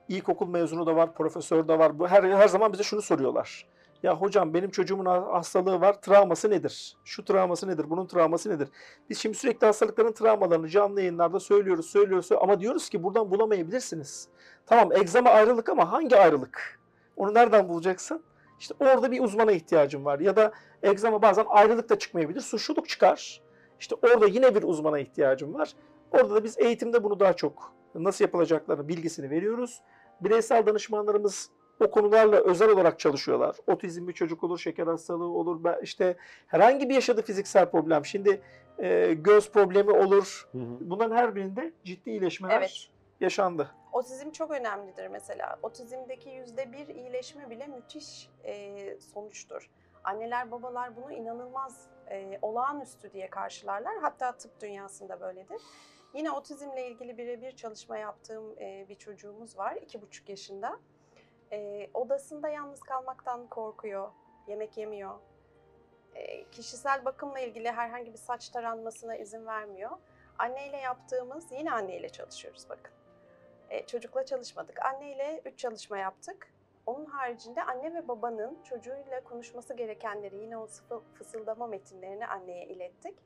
ilkokul 0.08 0.48
mezunu 0.48 0.86
da 0.86 0.96
var, 0.96 1.14
profesör 1.14 1.68
de 1.68 1.78
var. 1.78 1.98
Bu 1.98 2.08
her 2.08 2.22
her 2.24 2.48
zaman 2.48 2.72
bize 2.72 2.82
şunu 2.82 3.02
soruyorlar. 3.02 3.66
Ya 4.02 4.14
hocam 4.16 4.54
benim 4.54 4.70
çocuğumun 4.70 5.06
ha- 5.06 5.28
hastalığı 5.32 5.80
var. 5.80 6.00
Travması 6.02 6.50
nedir? 6.50 6.96
Şu 7.04 7.24
travması 7.24 7.68
nedir? 7.68 7.90
Bunun 7.90 8.06
travması 8.06 8.50
nedir? 8.50 8.68
Biz 9.10 9.18
şimdi 9.18 9.36
sürekli 9.36 9.66
hastalıkların 9.66 10.12
travmalarını 10.12 10.68
canlı 10.68 11.00
yayınlarda 11.00 11.40
söylüyoruz, 11.40 11.86
söylüyoruz. 11.86 12.28
Ama 12.40 12.60
diyoruz 12.60 12.88
ki 12.88 13.02
buradan 13.02 13.30
bulamayabilirsiniz. 13.30 14.28
Tamam 14.66 14.92
egzama 14.92 15.30
ayrılık 15.30 15.68
ama 15.68 15.92
hangi 15.92 16.16
ayrılık? 16.16 16.80
Onu 17.16 17.34
nereden 17.34 17.68
bulacaksın? 17.68 18.22
İşte 18.60 18.74
orada 18.80 19.10
bir 19.10 19.20
uzmana 19.20 19.52
ihtiyacım 19.52 20.04
var. 20.04 20.20
Ya 20.20 20.36
da 20.36 20.52
egzama 20.82 21.22
bazen 21.22 21.44
ayrılık 21.48 21.88
da 21.88 21.98
çıkmayabilir. 21.98 22.40
Suçluluk 22.40 22.88
çıkar. 22.88 23.40
İşte 23.80 23.94
orada 24.02 24.26
yine 24.26 24.54
bir 24.54 24.62
uzmana 24.62 24.98
ihtiyacım 24.98 25.54
var. 25.54 25.72
Orada 26.10 26.34
da 26.34 26.44
biz 26.44 26.58
eğitimde 26.58 27.04
bunu 27.04 27.20
daha 27.20 27.32
çok 27.32 27.72
nasıl 27.94 28.24
yapılacaklarını 28.24 28.88
bilgisini 28.88 29.30
veriyoruz. 29.30 29.82
Bireysel 30.20 30.66
danışmanlarımız 30.66 31.50
o 31.80 31.90
konularla 31.90 32.36
özel 32.36 32.68
olarak 32.70 32.98
çalışıyorlar. 32.98 33.56
Otizm 33.66 34.08
bir 34.08 34.12
çocuk 34.12 34.44
olur, 34.44 34.58
şeker 34.58 34.86
hastalığı 34.86 35.28
olur, 35.28 35.60
işte 35.82 36.16
herhangi 36.46 36.88
bir 36.88 36.94
yaşadığı 36.94 37.22
fiziksel 37.22 37.70
problem. 37.70 38.04
Şimdi 38.04 38.40
e, 38.78 39.14
göz 39.14 39.52
problemi 39.52 39.90
olur. 39.90 40.48
Hı 40.52 40.58
hı. 40.58 40.78
Bunların 40.80 41.16
her 41.16 41.34
birinde 41.34 41.72
ciddi 41.84 42.10
iyileşmeler 42.10 42.58
Evet. 42.58 42.88
yaşandı. 43.20 43.70
Otizm 43.92 44.30
çok 44.30 44.50
önemlidir 44.50 45.08
mesela. 45.08 45.56
Otizmdeki 45.62 46.30
yüzde 46.30 46.72
bir 46.72 46.88
iyileşme 46.94 47.50
bile 47.50 47.66
müthiş 47.66 48.30
e, 48.44 48.76
sonuçtur. 49.00 49.70
Anneler 50.04 50.50
babalar 50.50 50.96
bunu 50.96 51.12
inanılmaz 51.12 51.86
e, 52.10 52.38
olağanüstü 52.42 53.12
diye 53.12 53.30
karşılarlar. 53.30 53.94
Hatta 54.00 54.32
tıp 54.32 54.60
dünyasında 54.60 55.20
böyledir. 55.20 55.62
Yine 56.14 56.30
otizmle 56.30 56.86
ilgili 56.86 57.18
birebir 57.18 57.56
çalışma 57.56 57.98
yaptığım 57.98 58.58
e, 58.58 58.86
bir 58.88 58.94
çocuğumuz 58.94 59.58
var. 59.58 59.76
iki 59.76 60.02
buçuk 60.02 60.28
yaşında. 60.28 60.80
E, 61.52 61.90
odasında 61.94 62.48
yalnız 62.48 62.80
kalmaktan 62.80 63.46
korkuyor. 63.46 64.10
Yemek 64.46 64.76
yemiyor. 64.76 65.18
E, 66.14 66.50
kişisel 66.50 67.04
bakımla 67.04 67.40
ilgili 67.40 67.70
herhangi 67.70 68.12
bir 68.12 68.18
saç 68.18 68.48
taranmasına 68.48 69.16
izin 69.16 69.46
vermiyor. 69.46 69.90
Anneyle 70.38 70.76
yaptığımız, 70.76 71.52
yine 71.52 71.72
anneyle 71.72 72.08
çalışıyoruz 72.08 72.66
bakın. 72.68 72.92
Çocukla 73.86 74.24
çalışmadık. 74.24 74.86
Anneyle 74.86 75.42
üç 75.44 75.58
çalışma 75.58 75.98
yaptık. 75.98 76.52
Onun 76.86 77.04
haricinde 77.04 77.62
anne 77.62 77.94
ve 77.94 78.08
babanın 78.08 78.62
çocuğuyla 78.62 79.24
konuşması 79.24 79.74
gerekenleri 79.74 80.36
yine 80.36 80.58
o 80.58 80.68
fısıldama 81.14 81.66
metinlerini 81.66 82.26
anneye 82.26 82.66
ilettik. 82.66 83.18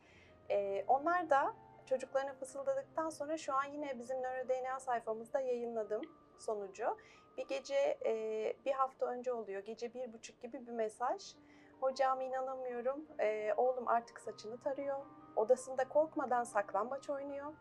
Onlar 0.88 1.30
da 1.30 1.54
çocuklarına 1.86 2.34
fısıldadıktan 2.34 3.10
sonra 3.10 3.36
şu 3.38 3.54
an 3.54 3.64
yine 3.64 3.98
bizim 3.98 4.22
NeuroDNA 4.22 4.80
sayfamızda 4.80 5.40
yayınladım 5.40 6.02
sonucu. 6.38 6.96
Bir 7.36 7.48
gece 7.48 7.98
e, 8.06 8.54
bir 8.64 8.72
hafta 8.72 9.06
önce 9.06 9.32
oluyor. 9.32 9.64
Gece 9.64 9.94
bir 9.94 10.12
buçuk 10.12 10.40
gibi 10.42 10.66
bir 10.66 10.72
mesaj. 10.72 11.34
Hocam 11.80 12.20
inanamıyorum. 12.20 13.06
E, 13.18 13.54
oğlum 13.56 13.88
artık 13.88 14.20
saçını 14.20 14.60
tarıyor. 14.60 14.98
Odasında 15.36 15.88
korkmadan 15.88 16.44
saklambaç 16.44 17.10
oynuyor. 17.10 17.52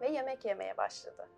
Ve 0.00 0.08
yemek 0.08 0.44
yemeye 0.44 0.76
başladı. 0.76 1.28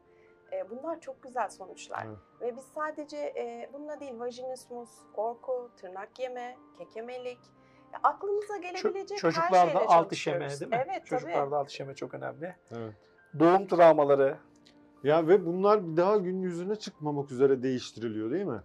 E, 0.53 0.71
bunlar 0.71 1.01
çok 1.01 1.23
güzel 1.23 1.49
sonuçlar. 1.49 2.07
Evet. 2.07 2.19
Ve 2.41 2.57
biz 2.57 2.65
sadece 2.65 3.17
e, 3.17 3.71
bununla 3.73 4.01
değil 4.01 4.21
vajinismus, 4.21 4.91
korku, 5.17 5.71
tırnak 5.77 6.19
yeme, 6.19 6.57
kekemelik, 6.79 7.41
ya 7.95 8.01
aklımıza 8.03 8.57
gelebilecek 8.57 9.11
her 9.11 9.21
çocuklarda 9.21 9.67
şeyle 9.67 9.79
alt 9.79 10.13
işeme 10.13 10.39
çalışıyoruz. 10.39 10.61
değil 10.73 10.83
mi? 10.83 10.89
Evet 10.93 11.07
Çocuklarda 11.07 11.45
tabii. 11.45 11.57
alt 11.57 11.71
işeme 11.71 11.95
çok 11.95 12.15
önemli. 12.15 12.57
Evet. 12.77 12.95
Doğum 13.39 13.67
travmaları. 13.67 14.39
Ya 15.05 15.29
ve 15.29 15.47
bunlar 15.47 15.87
bir 15.93 15.97
daha 15.97 16.17
gün 16.17 16.43
yüzüne 16.43 16.77
çıkmamak 16.77 17.31
üzere 17.33 17.63
değiştiriliyor 17.63 18.31
değil 18.31 18.45
mi? 18.45 18.61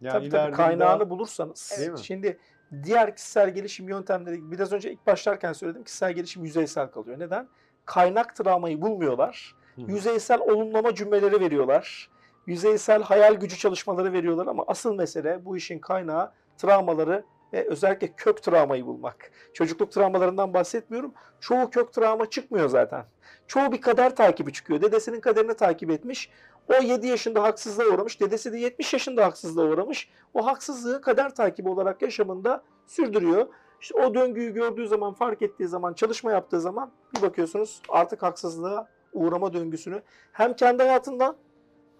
Yani 0.00 0.12
tabii 0.12 0.26
ileride 0.26 0.44
tabii 0.46 0.56
kaynağını 0.56 1.00
daha- 1.00 1.10
bulursanız. 1.10 1.74
Değil 1.78 1.90
mi? 1.90 1.98
Şimdi 1.98 2.38
diğer 2.84 3.16
kişisel 3.16 3.54
gelişim 3.54 3.88
yöntemleri 3.88 4.50
biraz 4.50 4.72
önce 4.72 4.92
ilk 4.92 5.06
başlarken 5.06 5.52
söyledim 5.52 5.84
kişisel 5.84 6.12
gelişim 6.12 6.44
yüzeysel 6.44 6.86
kalıyor. 6.90 7.18
Neden? 7.18 7.48
Kaynak 7.84 8.36
travmayı 8.36 8.82
bulmuyorlar. 8.82 9.54
Hı 9.76 9.82
hı. 9.82 9.90
Yüzeysel 9.90 10.40
olumlama 10.40 10.94
cümleleri 10.94 11.40
veriyorlar. 11.40 12.10
Yüzeysel 12.46 13.02
hayal 13.02 13.34
gücü 13.34 13.56
çalışmaları 13.58 14.12
veriyorlar 14.12 14.46
ama 14.46 14.64
asıl 14.66 14.94
mesele 14.94 15.44
bu 15.44 15.56
işin 15.56 15.78
kaynağı 15.78 16.32
travmaları 16.58 17.24
ve 17.52 17.68
özellikle 17.68 18.12
kök 18.16 18.42
travmayı 18.42 18.86
bulmak. 18.86 19.30
Çocukluk 19.52 19.92
travmalarından 19.92 20.54
bahsetmiyorum. 20.54 21.12
Çoğu 21.40 21.70
kök 21.70 21.92
travma 21.92 22.30
çıkmıyor 22.30 22.68
zaten. 22.68 23.04
Çoğu 23.46 23.72
bir 23.72 23.80
kader 23.80 24.16
takibi 24.16 24.52
çıkıyor. 24.52 24.80
Dedesinin 24.80 25.20
kaderini 25.20 25.54
takip 25.54 25.90
etmiş. 25.90 26.30
O 26.68 26.82
7 26.82 27.06
yaşında 27.06 27.42
haksızlığa 27.42 27.86
uğramış. 27.86 28.20
Dedesi 28.20 28.52
de 28.52 28.58
70 28.58 28.92
yaşında 28.92 29.24
haksızlığa 29.24 29.66
uğramış. 29.66 30.10
O 30.34 30.46
haksızlığı 30.46 31.00
kader 31.00 31.34
takibi 31.34 31.68
olarak 31.68 32.02
yaşamında 32.02 32.62
sürdürüyor. 32.86 33.46
İşte 33.80 33.98
o 33.98 34.14
döngüyü 34.14 34.54
gördüğü 34.54 34.88
zaman, 34.88 35.12
fark 35.12 35.42
ettiği 35.42 35.68
zaman, 35.68 35.94
çalışma 35.94 36.32
yaptığı 36.32 36.60
zaman 36.60 36.90
bir 37.16 37.22
bakıyorsunuz 37.22 37.82
artık 37.88 38.22
haksızlığa 38.22 38.88
uğrama 39.12 39.52
döngüsünü 39.52 40.02
hem 40.32 40.56
kendi 40.56 40.82
hayatından 40.82 41.36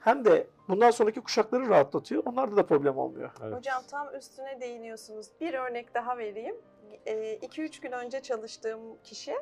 hem 0.00 0.24
de 0.24 0.46
bundan 0.68 0.90
sonraki 0.90 1.20
kuşakları 1.20 1.68
rahatlatıyor. 1.68 2.22
Onlarda 2.26 2.56
da 2.56 2.66
problem 2.66 2.98
olmuyor. 2.98 3.30
Evet. 3.42 3.56
Hocam 3.56 3.82
tam 3.90 4.14
üstüne 4.14 4.60
değiniyorsunuz. 4.60 5.30
Bir 5.40 5.54
örnek 5.54 5.94
daha 5.94 6.18
vereyim. 6.18 6.56
2-3 7.06 7.80
gün 7.82 7.92
önce 7.92 8.22
çalıştığım 8.22 8.80
kişi 9.04 9.36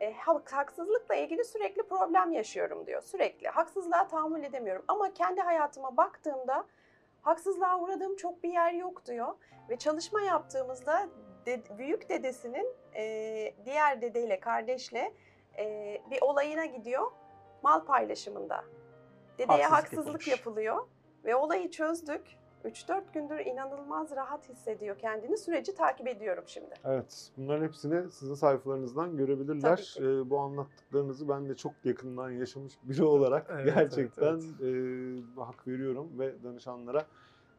e, 0.00 0.12
hak- 0.12 0.52
haksızlıkla 0.52 1.14
ilgili 1.14 1.44
sürekli 1.44 1.82
problem 1.82 2.32
yaşıyorum 2.32 2.86
diyor. 2.86 3.02
Sürekli. 3.02 3.48
Haksızlığa 3.48 4.08
tahammül 4.08 4.42
edemiyorum. 4.44 4.84
Ama 4.88 5.14
kendi 5.14 5.40
hayatıma 5.40 5.96
baktığımda 5.96 6.64
haksızlığa 7.22 7.80
uğradığım 7.80 8.16
çok 8.16 8.42
bir 8.42 8.52
yer 8.52 8.72
yok 8.72 9.06
diyor. 9.06 9.34
Ve 9.70 9.76
çalışma 9.76 10.20
yaptığımızda 10.20 11.08
de- 11.46 11.78
büyük 11.78 12.08
dedesinin 12.08 12.68
e, 12.96 13.02
diğer 13.64 14.02
dedeyle, 14.02 14.40
kardeşle 14.40 15.12
e, 15.58 15.96
bir 16.10 16.22
olayına 16.22 16.64
gidiyor. 16.64 17.10
Mal 17.62 17.84
paylaşımında. 17.84 18.64
Dedeye 19.38 19.66
Haksızlık 19.66 19.98
haksızlık 20.06 20.28
yapılıyor. 20.28 20.86
Ve 21.24 21.36
olayı 21.36 21.70
çözdük. 21.70 22.22
3-4 22.64 23.02
gündür 23.14 23.38
inanılmaz 23.38 24.10
rahat 24.10 24.48
hissediyor 24.48 24.98
kendini. 24.98 25.38
Süreci 25.38 25.74
takip 25.74 26.08
ediyorum 26.08 26.44
şimdi. 26.46 26.74
Evet, 26.84 27.30
bunların 27.36 27.64
hepsini 27.64 28.10
sizin 28.10 28.34
sayfalarınızdan 28.34 29.16
görebilirler. 29.16 29.94
Tabii 29.96 30.06
ki. 30.06 30.20
Ee, 30.20 30.30
bu 30.30 30.38
anlattıklarınızı 30.38 31.28
ben 31.28 31.48
de 31.48 31.54
çok 31.54 31.72
yakından 31.84 32.30
yaşamış 32.30 32.74
biri 32.82 33.04
olarak 33.04 33.46
Evet, 33.50 33.60
evet, 33.64 33.74
gerçekten 33.74 34.36
e, 34.36 35.40
hak 35.40 35.68
veriyorum 35.68 36.18
ve 36.18 36.42
danışanlara 36.42 37.06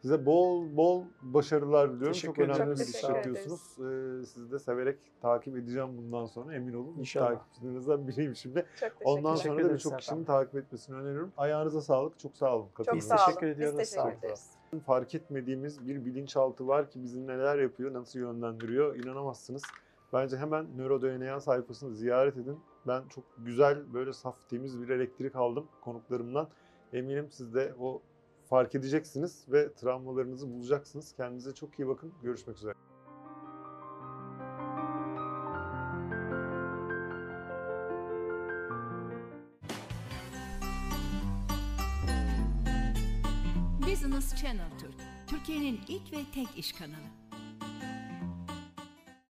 size 0.06 0.26
bol 0.26 0.78
bol 0.78 1.04
başarılar 1.22 1.90
diliyorum. 1.90 2.14
Teşekkür 2.14 2.34
çok 2.36 2.46
ederim. 2.46 2.62
önemli 2.62 2.80
bir 2.80 2.86
iş 2.86 3.04
yapıyorsunuz. 3.04 3.62
Ee, 3.80 4.26
sizi 4.26 4.52
de 4.52 4.60
severek 4.60 4.98
takip 5.22 5.58
edeceğim 5.58 5.98
bundan 5.98 6.26
sonra 6.26 6.56
emin 6.56 6.74
olun. 6.74 6.96
İnşallah. 7.00 7.28
takipçilerinizden 7.28 8.08
biriyim 8.08 8.36
şimdi. 8.36 8.66
Çok 8.80 8.92
Ondan 9.06 9.36
sonra 9.36 9.66
da 9.66 9.74
birçok 9.74 10.00
kişinin 10.00 10.24
takip 10.24 10.56
etmesini 10.56 10.96
öneriyorum. 10.96 11.32
Ayağınıza 11.38 11.82
sağlık. 11.82 12.20
Çok 12.20 12.38
sağ 12.38 12.56
olun. 12.56 12.68
Çok 12.86 13.04
sağ 13.04 13.16
olun. 13.16 13.26
teşekkür 13.26 13.48
ediyoruz. 13.48 13.80
Biz 13.80 13.90
Sağ 13.90 14.02
olun. 14.02 14.10
teşekkür 14.10 14.28
ederiz. 14.28 14.52
fark 14.86 15.16
etmediğimiz 15.16 15.88
bir 15.88 16.06
bilinçaltı 16.06 16.68
var 16.68 16.90
ki 16.90 17.04
bizi 17.04 17.28
neler 17.28 17.60
yapıyor, 17.60 17.94
nasıl 17.94 18.20
yönlendiriyor 18.20 18.96
inanamazsınız. 18.96 19.64
Bence 20.14 20.38
hemen 20.38 20.78
NeuroDNA 20.78 21.40
sayfasını 21.40 21.96
ziyaret 21.96 22.38
edin. 22.38 22.60
Ben 22.88 23.04
çok 23.08 23.24
güzel 23.38 23.94
böyle 23.94 24.14
saf 24.14 24.50
temiz 24.50 24.82
bir 24.82 24.90
elektrik 24.90 25.36
aldım 25.36 25.68
konuklarımdan. 25.82 26.48
Eminim 26.94 27.28
siz 27.32 27.54
de 27.54 27.74
o 27.80 28.02
fark 28.50 28.76
edeceksiniz 28.76 29.46
ve 29.52 29.74
travmalarınızı 29.74 30.50
bulacaksınız. 30.54 31.14
Kendinize 31.18 31.54
çok 31.54 31.80
iyi 31.80 31.88
bakın. 31.88 32.14
Görüşmek 32.24 32.58
üzere. 32.58 32.74
Business 43.92 44.36
Channel 44.42 44.70
Türk, 44.80 44.96
Türkiye'nin 45.28 45.80
ilk 45.88 46.14
ve 46.14 46.18
tek 46.34 46.58
iş 46.58 46.72
kanalı. 46.72 47.25